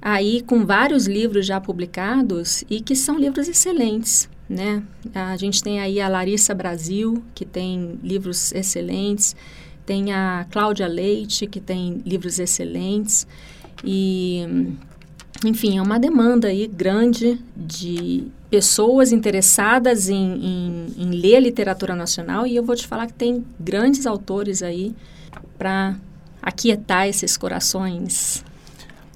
aí 0.00 0.42
com 0.42 0.64
vários 0.64 1.06
livros 1.06 1.46
já 1.46 1.60
publicados 1.60 2.62
e 2.68 2.80
que 2.80 2.94
são 2.94 3.18
livros 3.18 3.48
excelentes 3.48 4.28
né? 4.48 4.82
A 5.14 5.36
gente 5.36 5.62
tem 5.62 5.80
aí 5.80 6.00
a 6.00 6.08
Larissa 6.08 6.54
Brasil, 6.54 7.22
que 7.34 7.44
tem 7.44 7.98
livros 8.02 8.52
excelentes, 8.52 9.34
tem 9.84 10.12
a 10.12 10.46
Cláudia 10.50 10.86
Leite, 10.86 11.46
que 11.46 11.60
tem 11.60 12.02
livros 12.04 12.38
excelentes, 12.38 13.26
e, 13.84 14.74
enfim, 15.44 15.78
é 15.78 15.82
uma 15.82 15.98
demanda 15.98 16.48
aí 16.48 16.66
grande 16.66 17.38
de 17.56 18.26
pessoas 18.50 19.12
interessadas 19.12 20.08
em, 20.08 20.14
em, 20.16 20.86
em 20.96 21.10
ler 21.10 21.40
literatura 21.40 21.94
nacional, 21.94 22.46
e 22.46 22.56
eu 22.56 22.64
vou 22.64 22.74
te 22.74 22.86
falar 22.86 23.06
que 23.06 23.14
tem 23.14 23.44
grandes 23.58 24.06
autores 24.06 24.62
aí 24.62 24.94
para 25.58 25.96
aquietar 26.40 27.08
esses 27.08 27.36
corações 27.36 28.44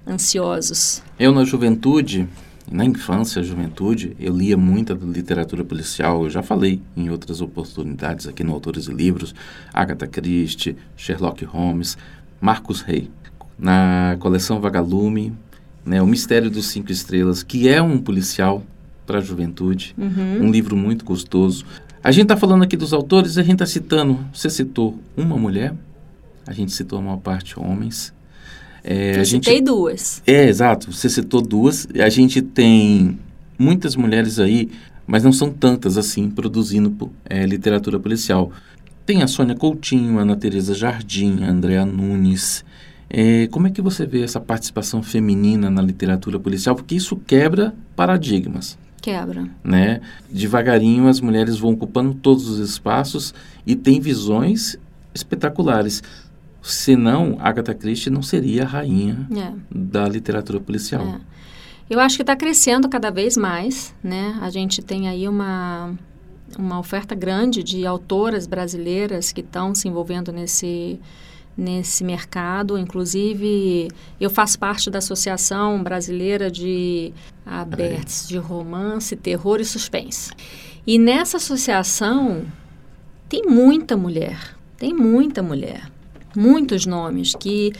ansiosos. 0.07 1.03
Eu, 1.19 1.33
na 1.33 1.45
juventude, 1.45 2.29
na 2.71 2.85
infância, 2.85 3.43
juventude, 3.43 4.17
eu 4.19 4.35
lia 4.37 4.57
muita 4.57 4.95
literatura 4.95 5.65
policial. 5.65 6.23
Eu 6.23 6.31
já 6.31 6.43
falei 6.43 6.81
em 6.97 7.11
outras 7.11 7.41
oportunidades 7.41 8.29
aqui 8.29 8.45
no 8.45 8.53
Autores 8.53 8.87
e 8.87 8.93
Livros, 8.93 9.35
Agatha 9.75 10.07
Christie, 10.07 10.77
Sherlock 10.97 11.45
Holmes, 11.45 11.99
Marcos 12.41 12.81
Rey. 12.81 13.11
Na 13.59 14.17
coleção 14.21 14.61
Vagalume, 14.61 15.33
né, 15.85 16.01
O 16.01 16.07
Mistério 16.07 16.49
dos 16.51 16.67
Cinco 16.67 16.93
Estrelas, 16.93 17.43
que 17.43 17.69
é 17.69 17.83
um 17.83 17.99
policial 17.99 18.63
para 19.05 19.19
a 19.19 19.21
juventude, 19.21 19.95
uhum. 19.99 20.47
um 20.47 20.51
livro 20.51 20.77
muito 20.77 21.05
gostoso. 21.05 21.67
A 22.03 22.13
gente 22.13 22.25
está 22.25 22.37
falando 22.37 22.63
aqui 22.63 22.77
dos 22.77 22.93
autores, 22.93 23.37
a 23.37 23.43
gente 23.43 23.55
está 23.55 23.67
citando, 23.67 24.19
você 24.33 24.49
citou 24.49 24.99
uma 25.17 25.37
mulher, 25.37 25.75
a 26.47 26.53
gente 26.53 26.73
citou 26.73 27.01
a 27.01 27.03
maior 27.03 27.19
parte 27.19 27.59
homens, 27.59 28.15
é, 28.83 29.17
Eu 29.17 29.21
a 29.21 29.25
gente, 29.25 29.45
citei 29.45 29.61
duas. 29.61 30.23
É, 30.27 30.49
exato. 30.49 30.93
Você 30.93 31.09
citou 31.09 31.41
duas. 31.41 31.87
A 31.99 32.09
gente 32.09 32.43
tem 32.43 33.19
muitas 33.59 33.97
mulheres 33.97 34.39
aí, 34.39 34.71
mas 35.07 35.23
não 35.23 35.33
são 35.33 35.51
tantas 35.51 35.99
assim, 35.99 36.31
produzindo 36.31 37.11
é, 37.25 37.45
literatura 37.45 37.99
policial. 37.99 38.51
Tem 39.05 39.23
a 39.23 39.27
Sônia 39.27 39.55
Coutinho, 39.55 40.19
a 40.19 40.23
Ana 40.23 40.37
Teresa 40.37 40.75
Jardim, 40.75 41.43
a 41.43 41.51
Andrea 41.51 41.85
Nunes. 41.85 42.65
É, 43.09 43.49
como 43.49 43.67
é 43.67 43.71
que 43.71 43.83
você 43.83 44.07
vê 44.07 44.23
essa 44.23 44.41
participação 44.41 45.03
feminina 45.03 45.69
na 45.69 45.83
literatura 45.83 46.39
policial? 46.39 46.77
Porque 46.77 46.95
isso 46.95 47.17
quebra 47.17 47.75
paradigmas. 47.97 48.79
Quebra. 49.03 49.49
Né? 49.65 50.01
Devagarinho 50.31 51.09
as 51.09 51.21
mulheres 51.21 51.59
vão 51.59 51.73
ocupando 51.73 52.15
todos 52.15 52.49
os 52.49 52.59
espaços 52.59 53.35
e 53.67 53.75
têm 53.75 53.99
visões 53.99 54.77
espetaculares. 55.15 56.03
Senão, 56.63 57.37
Agatha 57.41 57.75
Christie 57.75 58.11
não 58.11 58.23
seria 58.23 58.65
a 58.65 58.67
rainha 58.67 59.27
é. 59.35 59.53
da 59.71 60.09
literatura 60.09 60.61
policial. 60.61 61.03
É. 61.03 61.21
Eu 61.89 61.99
acho 61.99 62.17
que 62.17 62.23
está 62.23 62.37
crescendo 62.37 62.89
cada 62.89 63.11
vez 63.11 63.37
mais, 63.37 63.95
né? 64.03 64.39
A 64.41 64.51
gente 64.51 64.81
tem 64.81 65.09
aí 65.09 65.27
uma, 65.27 65.93
uma 66.57 66.79
oferta 66.79 67.15
grande 67.15 67.65
de 67.65 67.85
autoras 67.85 68.47
brasileiras 68.47 69.33
que 69.33 69.41
estão 69.41 69.75
se 69.75 69.89
envolvendo 69.89 70.31
nesse, 70.33 71.01
nesse 71.57 72.05
mercado. 72.05 72.79
Inclusive, 72.79 73.89
eu 74.21 74.31
faço 74.31 74.59
parte 74.59 74.89
da 74.89 74.99
Associação 74.99 75.83
Brasileira 75.83 76.49
de 76.49 77.13
Abertos 77.45 78.29
de 78.29 78.39
Romance, 78.39 79.17
Terror 79.17 79.61
e 79.61 79.65
Suspense. 79.65 80.31
E 80.87 80.97
nessa 80.97 81.39
associação 81.39 82.45
tem 83.29 83.43
muita 83.47 83.97
mulher, 83.97 84.57
tem 84.77 84.95
muita 84.95 85.43
mulher 85.43 85.91
muitos 86.35 86.87
nomes 86.87 87.35
que 87.35 87.73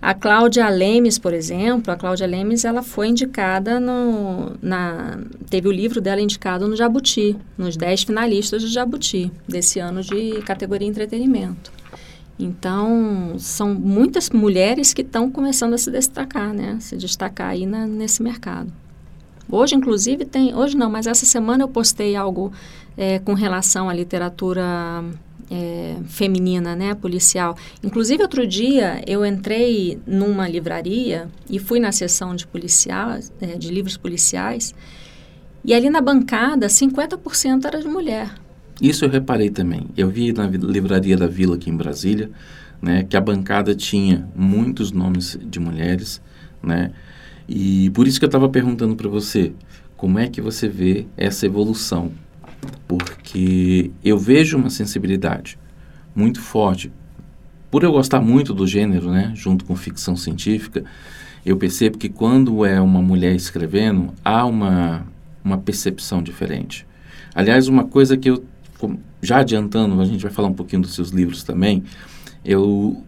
a 0.00 0.12
Cláudia 0.12 0.68
Lemes, 0.68 1.18
por 1.18 1.32
exemplo, 1.32 1.92
a 1.92 1.96
Cláudia 1.96 2.26
Lemes, 2.26 2.64
ela 2.64 2.82
foi 2.82 3.08
indicada 3.08 3.80
no, 3.80 4.52
na, 4.60 5.18
teve 5.48 5.66
o 5.66 5.72
livro 5.72 6.00
dela 6.00 6.20
indicado 6.20 6.68
no 6.68 6.76
Jabuti, 6.76 7.36
nos 7.56 7.76
10 7.76 8.02
finalistas 8.02 8.62
do 8.62 8.68
Jabuti, 8.68 9.32
desse 9.48 9.80
ano 9.80 10.02
de 10.02 10.42
categoria 10.42 10.86
entretenimento. 10.86 11.72
Então, 12.38 13.34
são 13.38 13.74
muitas 13.74 14.28
mulheres 14.28 14.92
que 14.92 15.02
estão 15.02 15.30
começando 15.30 15.74
a 15.74 15.78
se 15.78 15.90
destacar, 15.90 16.52
né? 16.52 16.76
Se 16.80 16.96
destacar 16.96 17.50
aí 17.50 17.64
na, 17.64 17.86
nesse 17.86 18.22
mercado. 18.22 18.72
Hoje, 19.48 19.74
inclusive, 19.74 20.24
tem... 20.24 20.54
Hoje 20.54 20.76
não, 20.76 20.90
mas 20.90 21.06
essa 21.06 21.24
semana 21.24 21.64
eu 21.64 21.68
postei 21.68 22.16
algo 22.16 22.52
é, 22.96 23.20
com 23.20 23.34
relação 23.34 23.88
à 23.88 23.94
literatura 23.94 24.62
é, 25.50 25.96
feminina, 26.06 26.74
né, 26.74 26.94
policial. 26.94 27.56
Inclusive, 27.82 28.22
outro 28.22 28.46
dia 28.46 29.02
eu 29.06 29.24
entrei 29.24 29.98
numa 30.06 30.48
livraria 30.48 31.28
e 31.48 31.58
fui 31.58 31.80
na 31.80 31.92
seção 31.92 32.34
de 32.34 32.46
policial, 32.46 33.18
é, 33.40 33.56
de 33.56 33.70
livros 33.70 33.96
policiais, 33.96 34.74
e 35.64 35.72
ali 35.72 35.88
na 35.88 36.00
bancada, 36.00 36.66
50% 36.66 37.64
era 37.64 37.80
de 37.80 37.88
mulher. 37.88 38.34
Isso 38.80 39.04
eu 39.04 39.08
reparei 39.08 39.50
também. 39.50 39.86
Eu 39.96 40.08
vi 40.08 40.32
na 40.32 40.46
livraria 40.46 41.16
da 41.16 41.26
Vila 41.26 41.56
aqui 41.56 41.70
em 41.70 41.76
Brasília, 41.76 42.30
né, 42.82 43.04
que 43.08 43.16
a 43.16 43.20
bancada 43.20 43.74
tinha 43.74 44.28
muitos 44.34 44.92
nomes 44.92 45.38
de 45.42 45.58
mulheres, 45.58 46.20
né, 46.62 46.92
e 47.48 47.90
por 47.90 48.06
isso 48.06 48.18
que 48.18 48.24
eu 48.24 48.28
estava 48.28 48.48
perguntando 48.48 48.96
para 48.96 49.08
você, 49.08 49.52
como 49.96 50.18
é 50.18 50.28
que 50.28 50.40
você 50.40 50.68
vê 50.68 51.06
essa 51.16 51.46
evolução 51.46 52.12
porque 52.86 53.90
eu 54.04 54.18
vejo 54.18 54.56
uma 54.56 54.70
sensibilidade 54.70 55.58
muito 56.14 56.40
forte. 56.40 56.92
Por 57.70 57.82
eu 57.82 57.92
gostar 57.92 58.20
muito 58.20 58.54
do 58.54 58.66
gênero, 58.66 59.10
né, 59.10 59.32
junto 59.34 59.64
com 59.64 59.74
ficção 59.74 60.16
científica, 60.16 60.84
eu 61.44 61.56
percebo 61.56 61.98
que 61.98 62.08
quando 62.08 62.64
é 62.64 62.80
uma 62.80 63.02
mulher 63.02 63.34
escrevendo, 63.34 64.12
há 64.24 64.46
uma, 64.46 65.06
uma 65.44 65.58
percepção 65.58 66.22
diferente. 66.22 66.86
Aliás, 67.34 67.68
uma 67.68 67.84
coisa 67.84 68.16
que 68.16 68.30
eu, 68.30 68.44
já 69.20 69.38
adiantando, 69.38 70.00
a 70.00 70.04
gente 70.04 70.22
vai 70.22 70.32
falar 70.32 70.48
um 70.48 70.54
pouquinho 70.54 70.82
dos 70.82 70.94
seus 70.94 71.10
livros 71.10 71.42
também, 71.42 71.82
eu, 72.44 73.02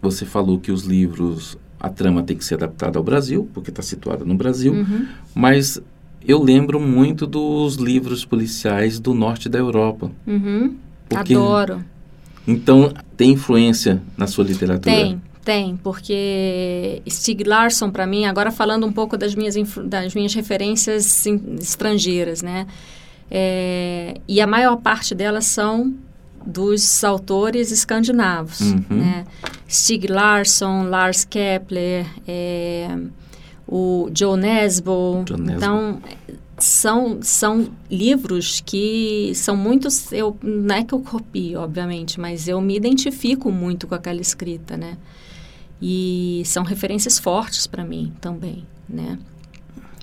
você 0.00 0.24
falou 0.24 0.58
que 0.58 0.72
os 0.72 0.84
livros, 0.84 1.58
a 1.78 1.88
trama 1.88 2.22
tem 2.22 2.36
que 2.36 2.44
ser 2.44 2.54
adaptada 2.54 2.98
ao 2.98 3.04
Brasil, 3.04 3.48
porque 3.52 3.70
está 3.70 3.82
situada 3.82 4.24
no 4.24 4.34
Brasil, 4.34 4.72
uhum. 4.72 5.06
mas 5.34 5.80
eu 6.26 6.42
lembro 6.42 6.80
muito 6.80 7.26
dos 7.26 7.76
livros 7.76 8.24
policiais 8.24 8.98
do 8.98 9.14
norte 9.14 9.48
da 9.48 9.58
Europa. 9.58 10.10
Uhum. 10.26 10.74
Porque, 11.08 11.34
Adoro. 11.34 11.84
Então, 12.46 12.92
tem 13.16 13.32
influência 13.32 14.02
na 14.16 14.26
sua 14.26 14.44
literatura? 14.44 14.94
Tem, 14.94 15.22
tem, 15.44 15.76
porque 15.76 17.02
Stig 17.08 17.44
Larsson, 17.44 17.90
para 17.90 18.06
mim, 18.06 18.24
agora 18.24 18.50
falando 18.50 18.86
um 18.86 18.92
pouco 18.92 19.16
das 19.16 19.34
minhas, 19.34 19.54
das 19.84 20.14
minhas 20.14 20.34
referências 20.34 21.24
estrangeiras, 21.60 22.42
né? 22.42 22.66
É, 23.30 24.20
e 24.28 24.40
a 24.40 24.46
maior 24.46 24.76
parte 24.76 25.14
delas 25.14 25.46
são 25.46 25.94
dos 26.44 27.02
autores 27.02 27.72
escandinavos, 27.72 28.60
uhum. 28.60 28.84
né? 28.90 29.24
Stig 29.68 30.06
Larsson, 30.08 30.88
Lars 30.88 31.24
Kepler, 31.24 32.06
é, 32.26 32.96
o 33.66 34.08
Joe 34.14 34.38
Nesbo. 34.38 35.24
Nesbo. 35.28 35.52
Então, 35.52 36.00
são, 36.58 37.18
são 37.20 37.68
livros 37.90 38.62
que 38.64 39.32
são 39.34 39.56
muitos. 39.56 40.12
Eu, 40.12 40.36
não 40.42 40.74
é 40.74 40.84
que 40.84 40.94
eu 40.94 41.00
copio, 41.00 41.60
obviamente, 41.60 42.18
mas 42.18 42.48
eu 42.48 42.60
me 42.60 42.76
identifico 42.76 43.50
muito 43.50 43.86
com 43.86 43.94
aquela 43.94 44.20
escrita, 44.20 44.76
né? 44.76 44.96
E 45.80 46.42
são 46.46 46.62
referências 46.62 47.18
fortes 47.18 47.66
para 47.66 47.84
mim 47.84 48.12
também, 48.20 48.64
né? 48.88 49.18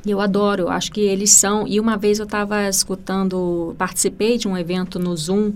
Eu 0.06 0.20
adoro, 0.20 0.64
eu 0.64 0.70
acho 0.70 0.92
que 0.92 1.02
eles 1.02 1.32
são. 1.32 1.66
E 1.68 1.80
uma 1.80 1.98
vez 1.98 2.20
eu 2.20 2.26
estava 2.26 2.68
escutando, 2.68 3.74
participei 3.78 4.38
de 4.38 4.48
um 4.48 4.58
evento 4.58 5.00
no 5.00 5.16
Zoom, 5.16 5.54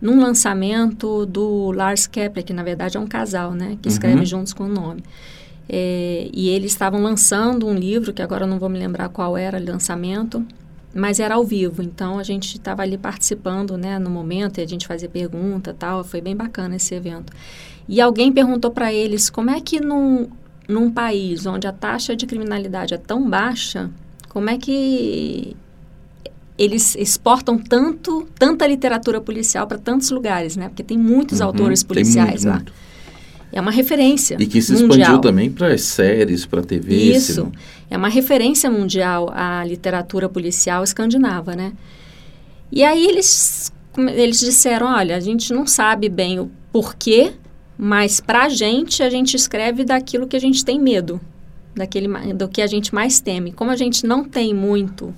num 0.00 0.20
lançamento 0.20 1.26
do 1.26 1.72
Lars 1.72 2.06
Kepler, 2.06 2.44
que 2.44 2.52
na 2.52 2.62
verdade 2.62 2.96
é 2.96 3.00
um 3.00 3.06
casal, 3.06 3.52
né? 3.52 3.78
Que 3.80 3.88
escreve 3.88 4.20
uhum. 4.20 4.26
juntos 4.26 4.52
com 4.52 4.64
o 4.64 4.68
nome. 4.68 5.02
É, 5.68 6.30
e 6.32 6.48
eles 6.48 6.72
estavam 6.72 7.02
lançando 7.02 7.66
um 7.66 7.74
livro, 7.74 8.12
que 8.12 8.22
agora 8.22 8.46
não 8.46 8.58
vou 8.58 8.68
me 8.68 8.78
lembrar 8.78 9.08
qual 9.10 9.36
era 9.36 9.58
o 9.58 9.64
lançamento, 9.64 10.44
mas 10.94 11.20
era 11.20 11.34
ao 11.34 11.44
vivo. 11.44 11.82
Então 11.82 12.18
a 12.18 12.22
gente 12.22 12.56
estava 12.56 12.82
ali 12.82 12.96
participando, 12.96 13.76
né, 13.76 13.98
no 13.98 14.08
momento, 14.08 14.58
e 14.58 14.62
a 14.62 14.66
gente 14.66 14.86
fazia 14.86 15.08
pergunta, 15.08 15.74
tal. 15.78 16.02
Foi 16.02 16.20
bem 16.20 16.34
bacana 16.34 16.76
esse 16.76 16.94
evento. 16.94 17.32
E 17.88 18.00
alguém 18.00 18.32
perguntou 18.32 18.70
para 18.70 18.92
eles 18.92 19.28
como 19.28 19.50
é 19.50 19.60
que 19.60 19.80
num, 19.80 20.28
num 20.68 20.90
país 20.90 21.46
onde 21.46 21.66
a 21.66 21.72
taxa 21.72 22.16
de 22.16 22.26
criminalidade 22.26 22.94
é 22.94 22.98
tão 22.98 23.28
baixa, 23.28 23.90
como 24.28 24.50
é 24.50 24.58
que 24.58 25.56
eles 26.58 26.96
exportam 26.96 27.56
tanto, 27.56 28.26
tanta 28.38 28.66
literatura 28.66 29.20
policial 29.20 29.66
para 29.66 29.78
tantos 29.78 30.10
lugares, 30.10 30.56
né? 30.56 30.68
Porque 30.68 30.82
tem 30.82 30.98
muitos 30.98 31.40
uhum, 31.40 31.46
autores 31.46 31.84
policiais 31.84 32.44
muito, 32.44 32.48
lá. 32.48 32.54
Muito. 32.56 32.72
É 33.52 33.60
uma 33.60 33.70
referência 33.70 34.36
E 34.38 34.46
que 34.46 34.60
se 34.60 34.72
mundial. 34.72 34.90
expandiu 34.90 35.18
também 35.20 35.50
para 35.50 35.72
as 35.72 35.82
séries, 35.82 36.44
para 36.44 36.60
a 36.60 36.62
TV. 36.62 36.94
Isso. 36.94 37.50
É 37.90 37.96
uma 37.96 38.08
referência 38.08 38.70
mundial 38.70 39.30
a 39.34 39.64
literatura 39.64 40.28
policial 40.28 40.84
escandinava, 40.84 41.56
né? 41.56 41.72
E 42.70 42.84
aí 42.84 43.06
eles, 43.06 43.72
eles 43.96 44.40
disseram, 44.40 44.86
olha, 44.86 45.16
a 45.16 45.20
gente 45.20 45.52
não 45.52 45.66
sabe 45.66 46.08
bem 46.08 46.38
o 46.38 46.50
porquê, 46.70 47.32
mas 47.78 48.20
para 48.20 48.44
a 48.44 48.48
gente, 48.48 49.02
a 49.02 49.08
gente 49.08 49.34
escreve 49.34 49.84
daquilo 49.84 50.26
que 50.26 50.36
a 50.36 50.40
gente 50.40 50.62
tem 50.64 50.78
medo, 50.78 51.18
daquele, 51.74 52.08
do 52.34 52.48
que 52.48 52.60
a 52.60 52.66
gente 52.66 52.94
mais 52.94 53.20
teme. 53.20 53.52
Como 53.52 53.70
a 53.70 53.76
gente 53.76 54.06
não 54.06 54.24
tem 54.24 54.52
muito 54.52 55.14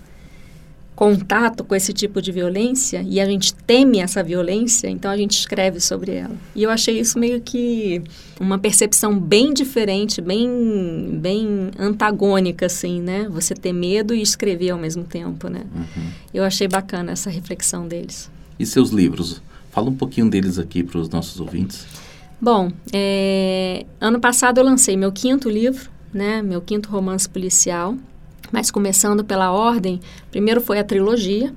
contato 1.01 1.65
com 1.65 1.75
esse 1.75 1.95
tipo 1.95 2.21
de 2.21 2.31
violência 2.31 3.03
e 3.09 3.19
a 3.21 3.25
gente 3.25 3.55
teme 3.55 4.01
essa 4.01 4.23
violência, 4.23 4.87
então 4.87 5.11
a 5.11 5.17
gente 5.17 5.31
escreve 5.31 5.81
sobre 5.81 6.13
ela. 6.13 6.37
E 6.55 6.63
eu 6.63 6.69
achei 6.69 7.01
isso 7.01 7.19
meio 7.19 7.41
que 7.41 8.03
uma 8.39 8.59
percepção 8.59 9.19
bem 9.19 9.55
diferente, 9.55 10.21
bem, 10.21 11.19
bem 11.19 11.71
antagônica, 11.79 12.67
assim, 12.67 13.01
né? 13.01 13.27
Você 13.31 13.55
ter 13.55 13.73
medo 13.73 14.15
e 14.15 14.21
escrever 14.21 14.73
ao 14.73 14.79
mesmo 14.79 15.03
tempo, 15.03 15.49
né? 15.49 15.63
Uhum. 15.75 16.11
Eu 16.35 16.45
achei 16.45 16.69
bacana 16.69 17.13
essa 17.13 17.31
reflexão 17.31 17.89
deles. 17.89 18.31
E 18.59 18.67
seus 18.67 18.91
livros? 18.91 19.41
Fala 19.71 19.89
um 19.89 19.97
pouquinho 19.97 20.29
deles 20.29 20.59
aqui 20.59 20.83
para 20.83 20.99
os 20.99 21.09
nossos 21.09 21.41
ouvintes. 21.41 21.87
Bom, 22.39 22.71
é, 22.93 23.87
ano 23.99 24.21
passado 24.21 24.59
eu 24.59 24.65
lancei 24.65 24.99
meu 24.99 25.13
quinto 25.13 25.49
livro, 25.49 25.89
né? 26.13 26.43
Meu 26.43 26.61
quinto 26.61 26.91
romance 26.91 27.27
policial, 27.27 27.97
mas 28.53 28.71
começando 28.71 29.25
pela 29.25 29.53
ordem, 29.53 30.01
primeiro 30.31 30.61
foi 30.61 30.79
a 30.79 30.85
trilogia, 30.85 31.55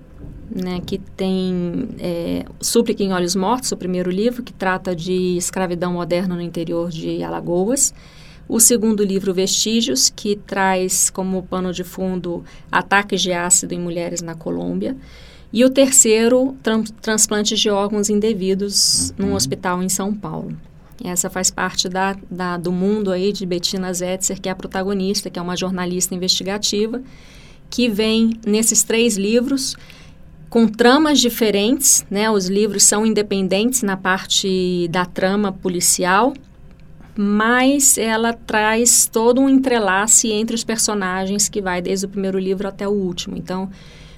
né, 0.54 0.82
que 0.86 0.98
tem 0.98 1.90
é, 2.00 2.46
Súplica 2.62 3.04
em 3.04 3.14
Olhos 3.14 3.36
Mortos, 3.36 3.72
o 3.72 3.78
primeiro 3.78 4.12
livro, 4.12 4.44
que 4.44 4.54
trata 4.54 4.96
de 4.96 5.36
escravidão 5.38 5.94
moderna 5.94 6.36
no 6.36 6.42
interior 6.42 6.90
de 6.90 7.24
Alagoas. 7.24 7.94
O 8.48 8.60
segundo 8.60 9.04
livro, 9.04 9.34
Vestígios, 9.34 10.10
que 10.10 10.36
traz 10.36 11.10
como 11.10 11.42
pano 11.44 11.72
de 11.72 11.84
fundo 11.84 12.44
ataques 12.72 13.22
de 13.22 13.32
ácido 13.32 13.74
em 13.74 13.80
mulheres 13.80 14.22
na 14.22 14.36
Colômbia. 14.36 14.96
E 15.52 15.64
o 15.64 15.70
terceiro, 15.70 16.56
transplantes 17.02 17.60
de 17.60 17.70
órgãos 17.70 18.10
indevidos 18.10 19.12
uhum. 19.12 19.28
num 19.28 19.34
hospital 19.34 19.82
em 19.82 19.90
São 19.90 20.14
Paulo. 20.14 20.56
Essa 21.04 21.30
faz 21.30 21.52
parte 21.52 21.90
da, 21.90 22.16
da, 22.32 22.56
do 22.56 22.72
mundo 22.72 23.12
aí 23.12 23.34
de 23.34 23.46
Bettina 23.46 23.94
Zetzer, 23.94 24.40
que 24.40 24.48
é 24.48 24.52
a 24.52 24.56
protagonista, 24.56 25.30
que 25.30 25.38
é 25.38 25.42
uma 25.42 25.58
jornalista 25.58 26.16
investigativa, 26.16 27.02
que 27.70 27.90
vem 27.90 28.40
nesses 28.46 28.84
três 28.84 29.18
livros 29.18 29.76
com 30.50 30.68
tramas 30.68 31.20
diferentes, 31.20 32.06
né? 32.12 32.30
Os 32.30 32.48
livros 32.48 32.84
são 32.84 33.06
independentes 33.06 33.82
na 33.82 33.98
parte 33.98 34.88
da 34.92 35.04
trama 35.04 35.52
policial, 35.52 36.32
mas 37.16 37.98
ela 37.98 38.34
traz 38.34 39.10
todo 39.12 39.42
um 39.42 39.50
entrelace 39.50 40.32
entre 40.32 40.56
os 40.56 40.64
personagens 40.64 41.50
que 41.50 41.60
vai 41.60 41.82
desde 41.82 42.06
o 42.06 42.10
primeiro 42.10 42.38
livro 42.38 42.68
até 42.68 42.88
o 42.88 42.92
último. 42.92 43.36
Então, 43.36 43.70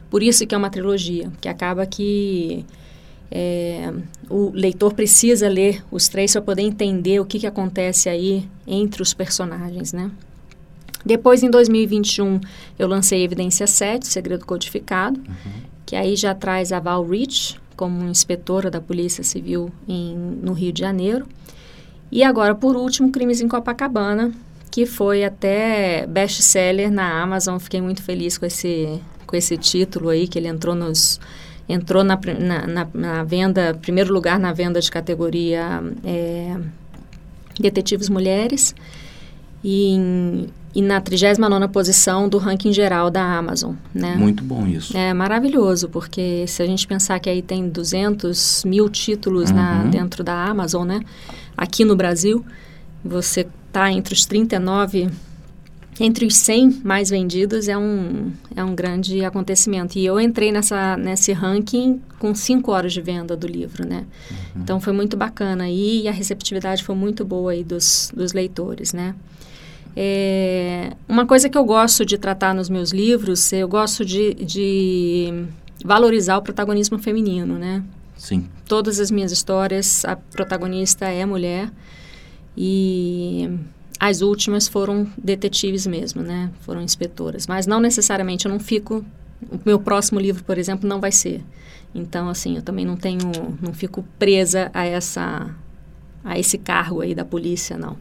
por 0.09 0.21
isso 0.21 0.45
que 0.45 0.53
é 0.53 0.57
uma 0.57 0.69
trilogia, 0.69 1.31
que 1.39 1.47
acaba 1.47 1.85
que 1.85 2.65
é, 3.31 3.93
o 4.29 4.51
leitor 4.51 4.93
precisa 4.93 5.47
ler 5.47 5.83
os 5.91 6.07
três 6.07 6.33
para 6.33 6.41
poder 6.41 6.61
entender 6.61 7.19
o 7.19 7.25
que, 7.25 7.39
que 7.39 7.47
acontece 7.47 8.09
aí 8.09 8.47
entre 8.65 9.01
os 9.01 9.13
personagens, 9.13 9.93
né? 9.93 10.11
Depois, 11.05 11.43
em 11.43 11.49
2021, 11.51 12.41
eu 12.79 12.87
lancei 12.87 13.23
Evidência 13.23 13.67
7, 13.67 14.07
Segredo 14.07 14.45
Codificado, 14.45 15.19
uhum. 15.19 15.51
que 15.85 15.95
aí 15.95 16.15
já 16.15 16.33
traz 16.33 16.71
a 16.71 16.79
Val 16.79 17.05
Rich 17.05 17.59
como 17.75 18.07
inspetora 18.07 18.71
da 18.71 18.81
Polícia 18.81 19.23
Civil 19.23 19.71
em, 19.87 20.15
no 20.15 20.53
Rio 20.53 20.71
de 20.71 20.79
Janeiro. 20.79 21.27
E 22.11 22.23
agora, 22.23 22.55
por 22.55 22.75
último, 22.75 23.11
Crimes 23.11 23.39
em 23.39 23.47
Copacabana, 23.47 24.31
que 24.71 24.85
foi 24.85 25.23
até 25.23 26.07
best-seller 26.07 26.91
na 26.91 27.21
Amazon. 27.21 27.59
Fiquei 27.59 27.81
muito 27.81 28.01
feliz 28.01 28.37
com 28.37 28.45
esse, 28.45 28.99
com 29.27 29.35
esse 29.35 29.57
título 29.57 30.09
aí, 30.09 30.27
que 30.27 30.39
ele 30.39 30.47
entrou 30.47 30.73
nos 30.73 31.19
entrou 31.67 32.03
na, 32.03 32.19
na, 32.39 32.67
na, 32.67 32.87
na 32.93 33.23
venda, 33.23 33.77
primeiro 33.81 34.13
lugar 34.13 34.39
na 34.39 34.53
venda 34.53 34.79
de 34.79 34.89
categoria 34.89 35.81
é, 36.03 36.57
Detetives 37.59 38.09
Mulheres 38.09 38.75
e, 39.63 39.93
em, 39.93 40.47
e 40.75 40.81
na 40.81 41.01
39 41.01 41.67
posição 41.69 42.29
do 42.29 42.37
ranking 42.37 42.71
geral 42.71 43.09
da 43.09 43.23
Amazon, 43.23 43.73
né? 43.93 44.15
Muito 44.15 44.43
bom 44.43 44.67
isso. 44.67 44.95
É 44.95 45.13
maravilhoso, 45.13 45.89
porque 45.89 46.45
se 46.47 46.61
a 46.61 46.65
gente 46.67 46.85
pensar 46.87 47.19
que 47.19 47.29
aí 47.29 47.41
tem 47.41 47.67
200 47.67 48.63
mil 48.65 48.87
títulos 48.89 49.49
uhum. 49.49 49.55
na, 49.55 49.83
dentro 49.85 50.23
da 50.23 50.45
Amazon, 50.45 50.87
né? 50.87 51.01
Aqui 51.57 51.83
no 51.83 51.95
Brasil, 51.95 52.45
você 53.03 53.47
está 53.67 53.91
entre 53.91 54.13
os 54.13 54.25
39 54.25 55.09
entre 55.99 56.25
os 56.25 56.35
100 56.35 56.81
mais 56.83 57.09
vendidos 57.09 57.67
é 57.67 57.77
um, 57.77 58.31
é 58.55 58.63
um 58.63 58.75
grande 58.75 59.23
acontecimento. 59.23 59.97
E 59.97 60.05
eu 60.05 60.19
entrei 60.19 60.51
nessa, 60.51 60.97
nesse 60.97 61.31
ranking 61.31 62.01
com 62.19 62.35
5 62.35 62.69
horas 62.71 62.91
de 62.91 63.01
venda 63.01 63.35
do 63.35 63.47
livro, 63.47 63.87
né? 63.87 64.05
Uhum. 64.29 64.61
Então, 64.61 64.79
foi 64.79 64.91
muito 64.91 65.15
bacana. 65.15 65.69
E 65.69 66.07
a 66.07 66.11
receptividade 66.11 66.83
foi 66.83 66.95
muito 66.95 67.23
boa 67.23 67.53
aí 67.53 67.63
dos, 67.63 68.11
dos 68.13 68.33
leitores, 68.33 68.91
né? 68.91 69.15
É, 69.95 70.91
uma 71.07 71.25
coisa 71.25 71.47
que 71.47 71.57
eu 71.57 71.63
gosto 71.63 72.05
de 72.05 72.17
tratar 72.17 72.53
nos 72.53 72.69
meus 72.69 72.91
livros, 72.91 73.53
eu 73.53 73.67
gosto 73.67 74.03
de, 74.03 74.33
de 74.33 75.45
valorizar 75.85 76.37
o 76.37 76.41
protagonismo 76.41 76.99
feminino, 76.99 77.57
né? 77.57 77.81
Sim. 78.17 78.49
Todas 78.67 78.99
as 78.99 79.09
minhas 79.09 79.31
histórias, 79.31 80.03
a 80.03 80.17
protagonista 80.17 81.05
é 81.05 81.25
mulher. 81.25 81.71
E 82.57 83.49
as 83.99 84.21
últimas 84.21 84.67
foram 84.67 85.07
detetives 85.17 85.87
mesmo, 85.87 86.21
né? 86.21 86.49
Foram 86.61 86.81
inspetoras. 86.81 87.47
Mas 87.47 87.65
não 87.65 87.79
necessariamente 87.79 88.45
eu 88.45 88.51
não 88.51 88.59
fico. 88.59 89.05
O 89.51 89.59
meu 89.65 89.79
próximo 89.79 90.19
livro, 90.19 90.43
por 90.43 90.57
exemplo, 90.57 90.87
não 90.87 90.99
vai 90.99 91.11
ser. 91.11 91.43
Então, 91.93 92.27
assim, 92.27 92.57
eu 92.57 92.61
também 92.61 92.85
não 92.85 92.97
tenho. 92.97 93.31
Não 93.61 93.73
fico 93.73 94.05
presa 94.19 94.69
a 94.73 94.85
essa. 94.85 95.49
a 96.23 96.37
esse 96.37 96.57
cargo 96.57 97.01
aí 97.01 97.15
da 97.15 97.23
polícia, 97.23 97.77
não. 97.77 97.97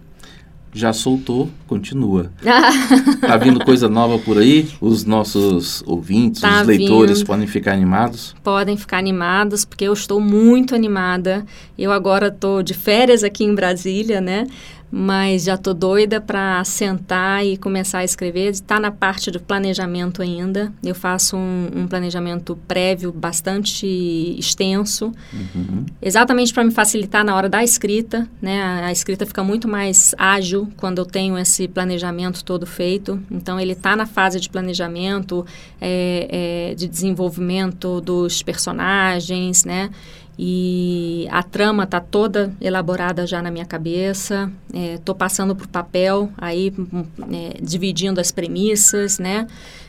Já 0.76 0.92
soltou, 0.92 1.48
continua. 1.68 2.32
tá 3.20 3.36
vindo 3.36 3.64
coisa 3.64 3.88
nova 3.88 4.18
por 4.18 4.38
aí? 4.38 4.68
Os 4.80 5.04
nossos 5.04 5.84
ouvintes, 5.86 6.40
tá 6.40 6.62
os 6.62 6.66
leitores 6.66 7.18
vindo. 7.18 7.26
podem 7.28 7.46
ficar 7.46 7.74
animados? 7.74 8.34
Podem 8.42 8.76
ficar 8.76 8.98
animados, 8.98 9.64
porque 9.64 9.84
eu 9.84 9.92
estou 9.92 10.20
muito 10.20 10.74
animada. 10.74 11.46
Eu 11.78 11.92
agora 11.92 12.26
estou 12.26 12.60
de 12.60 12.74
férias 12.74 13.22
aqui 13.22 13.44
em 13.44 13.54
Brasília, 13.54 14.20
né? 14.20 14.48
Mas 14.96 15.42
já 15.42 15.56
estou 15.56 15.74
doida 15.74 16.20
para 16.20 16.62
sentar 16.62 17.44
e 17.44 17.56
começar 17.56 17.98
a 17.98 18.04
escrever. 18.04 18.50
Está 18.50 18.78
na 18.78 18.92
parte 18.92 19.28
do 19.28 19.40
planejamento 19.40 20.22
ainda. 20.22 20.72
Eu 20.84 20.94
faço 20.94 21.36
um, 21.36 21.68
um 21.74 21.88
planejamento 21.88 22.56
prévio 22.68 23.10
bastante 23.10 23.84
extenso, 24.38 25.12
uhum. 25.32 25.84
exatamente 26.00 26.54
para 26.54 26.62
me 26.62 26.70
facilitar 26.70 27.24
na 27.24 27.34
hora 27.34 27.48
da 27.48 27.64
escrita. 27.64 28.28
Né? 28.40 28.62
A, 28.62 28.86
a, 28.86 28.92
escrita 28.92 29.26
fica 29.26 29.42
muito 29.42 29.66
mais 29.66 30.14
ágil 30.16 30.70
quando 30.76 30.98
eu 30.98 31.04
tenho 31.04 31.36
esse 31.36 31.66
planejamento 31.66 32.44
todo 32.44 32.64
feito. 32.64 33.20
Então, 33.28 33.58
ele 33.58 33.72
está 33.72 33.96
na 33.96 34.06
fase 34.06 34.38
de 34.38 34.48
planejamento, 34.48 35.44
é, 35.80 36.70
é, 36.70 36.74
de 36.76 36.86
desenvolvimento 36.86 38.00
dos 38.00 38.44
personagens, 38.44 39.64
né? 39.64 39.90
E 40.38 41.28
a 41.30 41.42
trama 41.42 41.84
está 41.84 42.00
toda 42.00 42.52
elaborada 42.60 43.26
já 43.26 43.40
na 43.40 43.50
minha 43.50 43.64
cabeça. 43.64 44.50
Estou 44.72 45.14
é, 45.14 45.18
passando 45.18 45.54
para 45.54 45.64
o 45.64 45.68
papel, 45.68 46.30
aí 46.36 46.72
é, 47.32 47.60
dividindo 47.62 48.20
as 48.20 48.32
premissas, 48.32 49.18
né? 49.18 49.46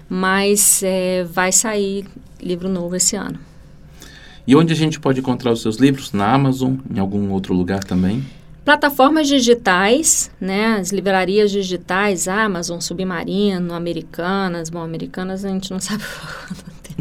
Mas 0.07 0.83
é, 0.83 1.23
vai 1.23 1.51
sair 1.51 2.05
livro 2.41 2.69
novo 2.69 2.95
esse 2.95 3.15
ano. 3.15 3.39
E 4.47 4.55
onde 4.55 4.71
a 4.71 4.75
gente 4.75 4.99
pode 4.99 5.19
encontrar 5.19 5.51
os 5.51 5.61
seus 5.61 5.77
livros? 5.77 6.13
Na 6.13 6.31
Amazon, 6.31 6.75
em 6.93 6.99
algum 6.99 7.31
outro 7.31 7.53
lugar 7.53 7.83
também? 7.83 8.23
Plataformas 8.63 9.27
digitais, 9.27 10.31
né? 10.39 10.77
As 10.79 10.91
livrarias 10.91 11.49
digitais, 11.49 12.27
Amazon, 12.27 12.79
Submarino, 12.79 13.73
Americanas. 13.73 14.69
Bom, 14.69 14.81
Americanas 14.81 15.43
a 15.43 15.49
gente 15.49 15.71
não 15.71 15.79
sabe 15.81 16.03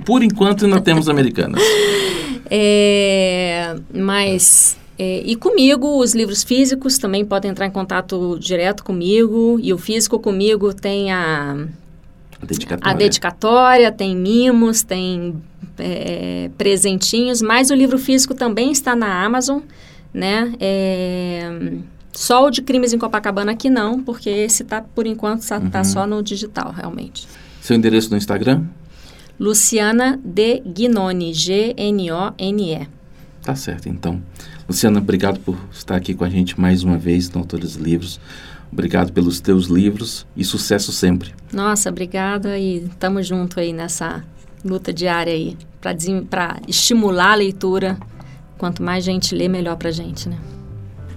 Por 0.05 0.23
enquanto 0.23 0.65
ainda 0.65 0.81
temos 0.81 1.09
Americanas. 1.09 1.61
É, 2.51 3.75
mas 3.93 4.77
É, 4.99 5.23
e 5.25 5.35
comigo, 5.35 5.99
os 5.99 6.15
livros 6.15 6.45
físicos 6.45 6.99
também 6.99 7.25
podem 7.25 7.51
entrar 7.51 7.67
em 7.67 7.71
contato 7.71 8.39
direto 8.39 8.85
comigo. 8.85 9.59
E 9.63 9.73
o 9.73 9.79
físico 9.79 10.19
comigo 10.21 10.73
tem 10.73 11.11
a, 11.11 11.67
A 12.41 12.47
dedicatória. 12.47 12.93
a 12.93 12.97
dedicatória, 12.97 13.91
tem 13.91 14.15
mimos, 14.15 14.83
tem 14.83 15.35
é, 15.79 16.49
presentinhos. 16.57 17.43
Mas 17.43 17.71
o 17.71 17.75
livro 17.75 17.99
físico 17.99 18.35
também 18.35 18.71
está 18.71 18.95
na 18.95 19.25
Amazon, 19.25 19.61
né? 20.13 20.53
É, 20.61 21.51
só 22.13 22.45
o 22.47 22.51
de 22.51 22.63
crimes 22.63 22.93
em 22.93 22.99
Copacabana 22.99 23.57
que 23.57 23.69
não, 23.69 24.01
porque 24.01 24.31
esse 24.31 24.63
tá, 24.63 24.81
por 24.95 25.07
enquanto, 25.09 25.41
está 25.41 25.59
tá 25.61 25.79
Uhum. 25.79 25.85
só 25.85 26.07
no 26.07 26.23
digital, 26.23 26.71
realmente. 26.71 27.27
Seu 27.61 27.75
endereço 27.75 28.11
no 28.11 28.17
Instagram? 28.17 28.63
Luciana 29.39 30.19
de 30.25 30.61
Gnoni, 30.61 31.35
G-N-O-N-E. 31.35 32.89
Tá 33.43 33.55
certo, 33.55 33.89
então. 33.89 34.23
Luciana, 34.69 35.01
obrigado 35.01 35.41
por 35.41 35.59
estar 35.73 35.97
aqui 35.97 36.15
com 36.15 36.25
a 36.25 36.31
gente 36.31 36.59
mais 36.59 36.83
uma 36.83 36.97
vez 36.97 37.29
no 37.31 37.41
Autores 37.41 37.75
Livros. 37.75 38.21
Obrigado 38.73 39.13
pelos 39.13 39.41
teus 39.41 39.67
livros 39.67 40.27
e 40.37 40.45
sucesso 40.45 40.91
sempre. 40.93 41.33
Nossa, 41.53 41.91
obrigada 41.91 42.59
e 42.59 42.85
estamos 42.85 43.27
junto 43.27 43.61
aí 43.61 43.73
nessa 43.73 44.25
luta 44.65 44.93
diária 44.93 45.33
aí 45.33 45.57
para 46.31 46.61
estimular 46.67 47.33
a 47.33 47.37
leitura. 47.37 47.99
Quanto 48.57 48.83
mais 48.83 49.05
gente 49.05 49.35
lê, 49.35 49.49
melhor 49.49 49.77
pra 49.77 49.91
gente, 49.91 50.29
né? 50.29 50.39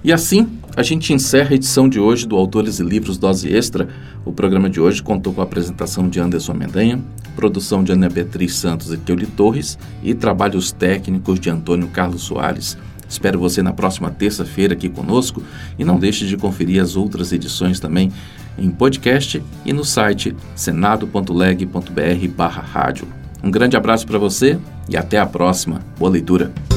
E 0.04 0.12
assim, 0.12 0.57
a 0.78 0.84
gente 0.84 1.12
encerra 1.12 1.50
a 1.50 1.56
edição 1.56 1.90
de 1.90 2.00
hoje 2.00 2.28
do 2.28 2.38
Autores 2.38 2.80
e 2.80 2.84
Livros 2.84 3.18
Dose 3.18 3.52
Extra. 3.52 3.90
O 4.24 4.32
programa 4.32 4.70
de 4.70 4.80
hoje 4.80 5.02
contou 5.02 5.34
com 5.34 5.42
a 5.42 5.44
apresentação 5.44 6.08
de 6.08 6.20
Anderson 6.20 6.54
Mendanha, 6.54 7.04
produção 7.36 7.84
de 7.84 7.92
Ana 7.92 8.08
Beatriz 8.08 8.54
Santos 8.54 8.94
e 8.94 8.98
Teuli 8.98 9.26
Torres 9.26 9.76
e 10.04 10.14
trabalhos 10.14 10.72
técnicos 10.72 11.40
de 11.40 11.50
Antônio 11.50 11.88
Carlos 11.88 12.22
Soares. 12.22 12.78
Espero 13.10 13.40
você 13.40 13.64
na 13.64 13.74
próxima 13.74 14.12
terça-feira 14.12 14.74
aqui 14.76 14.88
conosco 14.88 15.42
e 15.80 15.84
não 15.84 15.98
deixe 15.98 16.28
de 16.28 16.38
conferir 16.38 16.80
as 16.80 16.96
outras 16.96 17.34
edições 17.34 17.80
também 17.80 18.12
em 18.56 18.70
podcast 18.70 19.42
e 19.66 19.74
no 19.74 19.84
site 19.84 20.36
senado.leg.br 20.56 22.28
barra 22.36 22.62
rádio. 22.62 23.08
Um 23.44 23.50
grande 23.50 23.76
abraço 23.76 24.06
para 24.06 24.20
você 24.20 24.60
e 24.88 24.96
até 24.96 25.18
a 25.18 25.26
próxima. 25.26 25.82
Boa 25.98 26.12
leitura! 26.12 26.77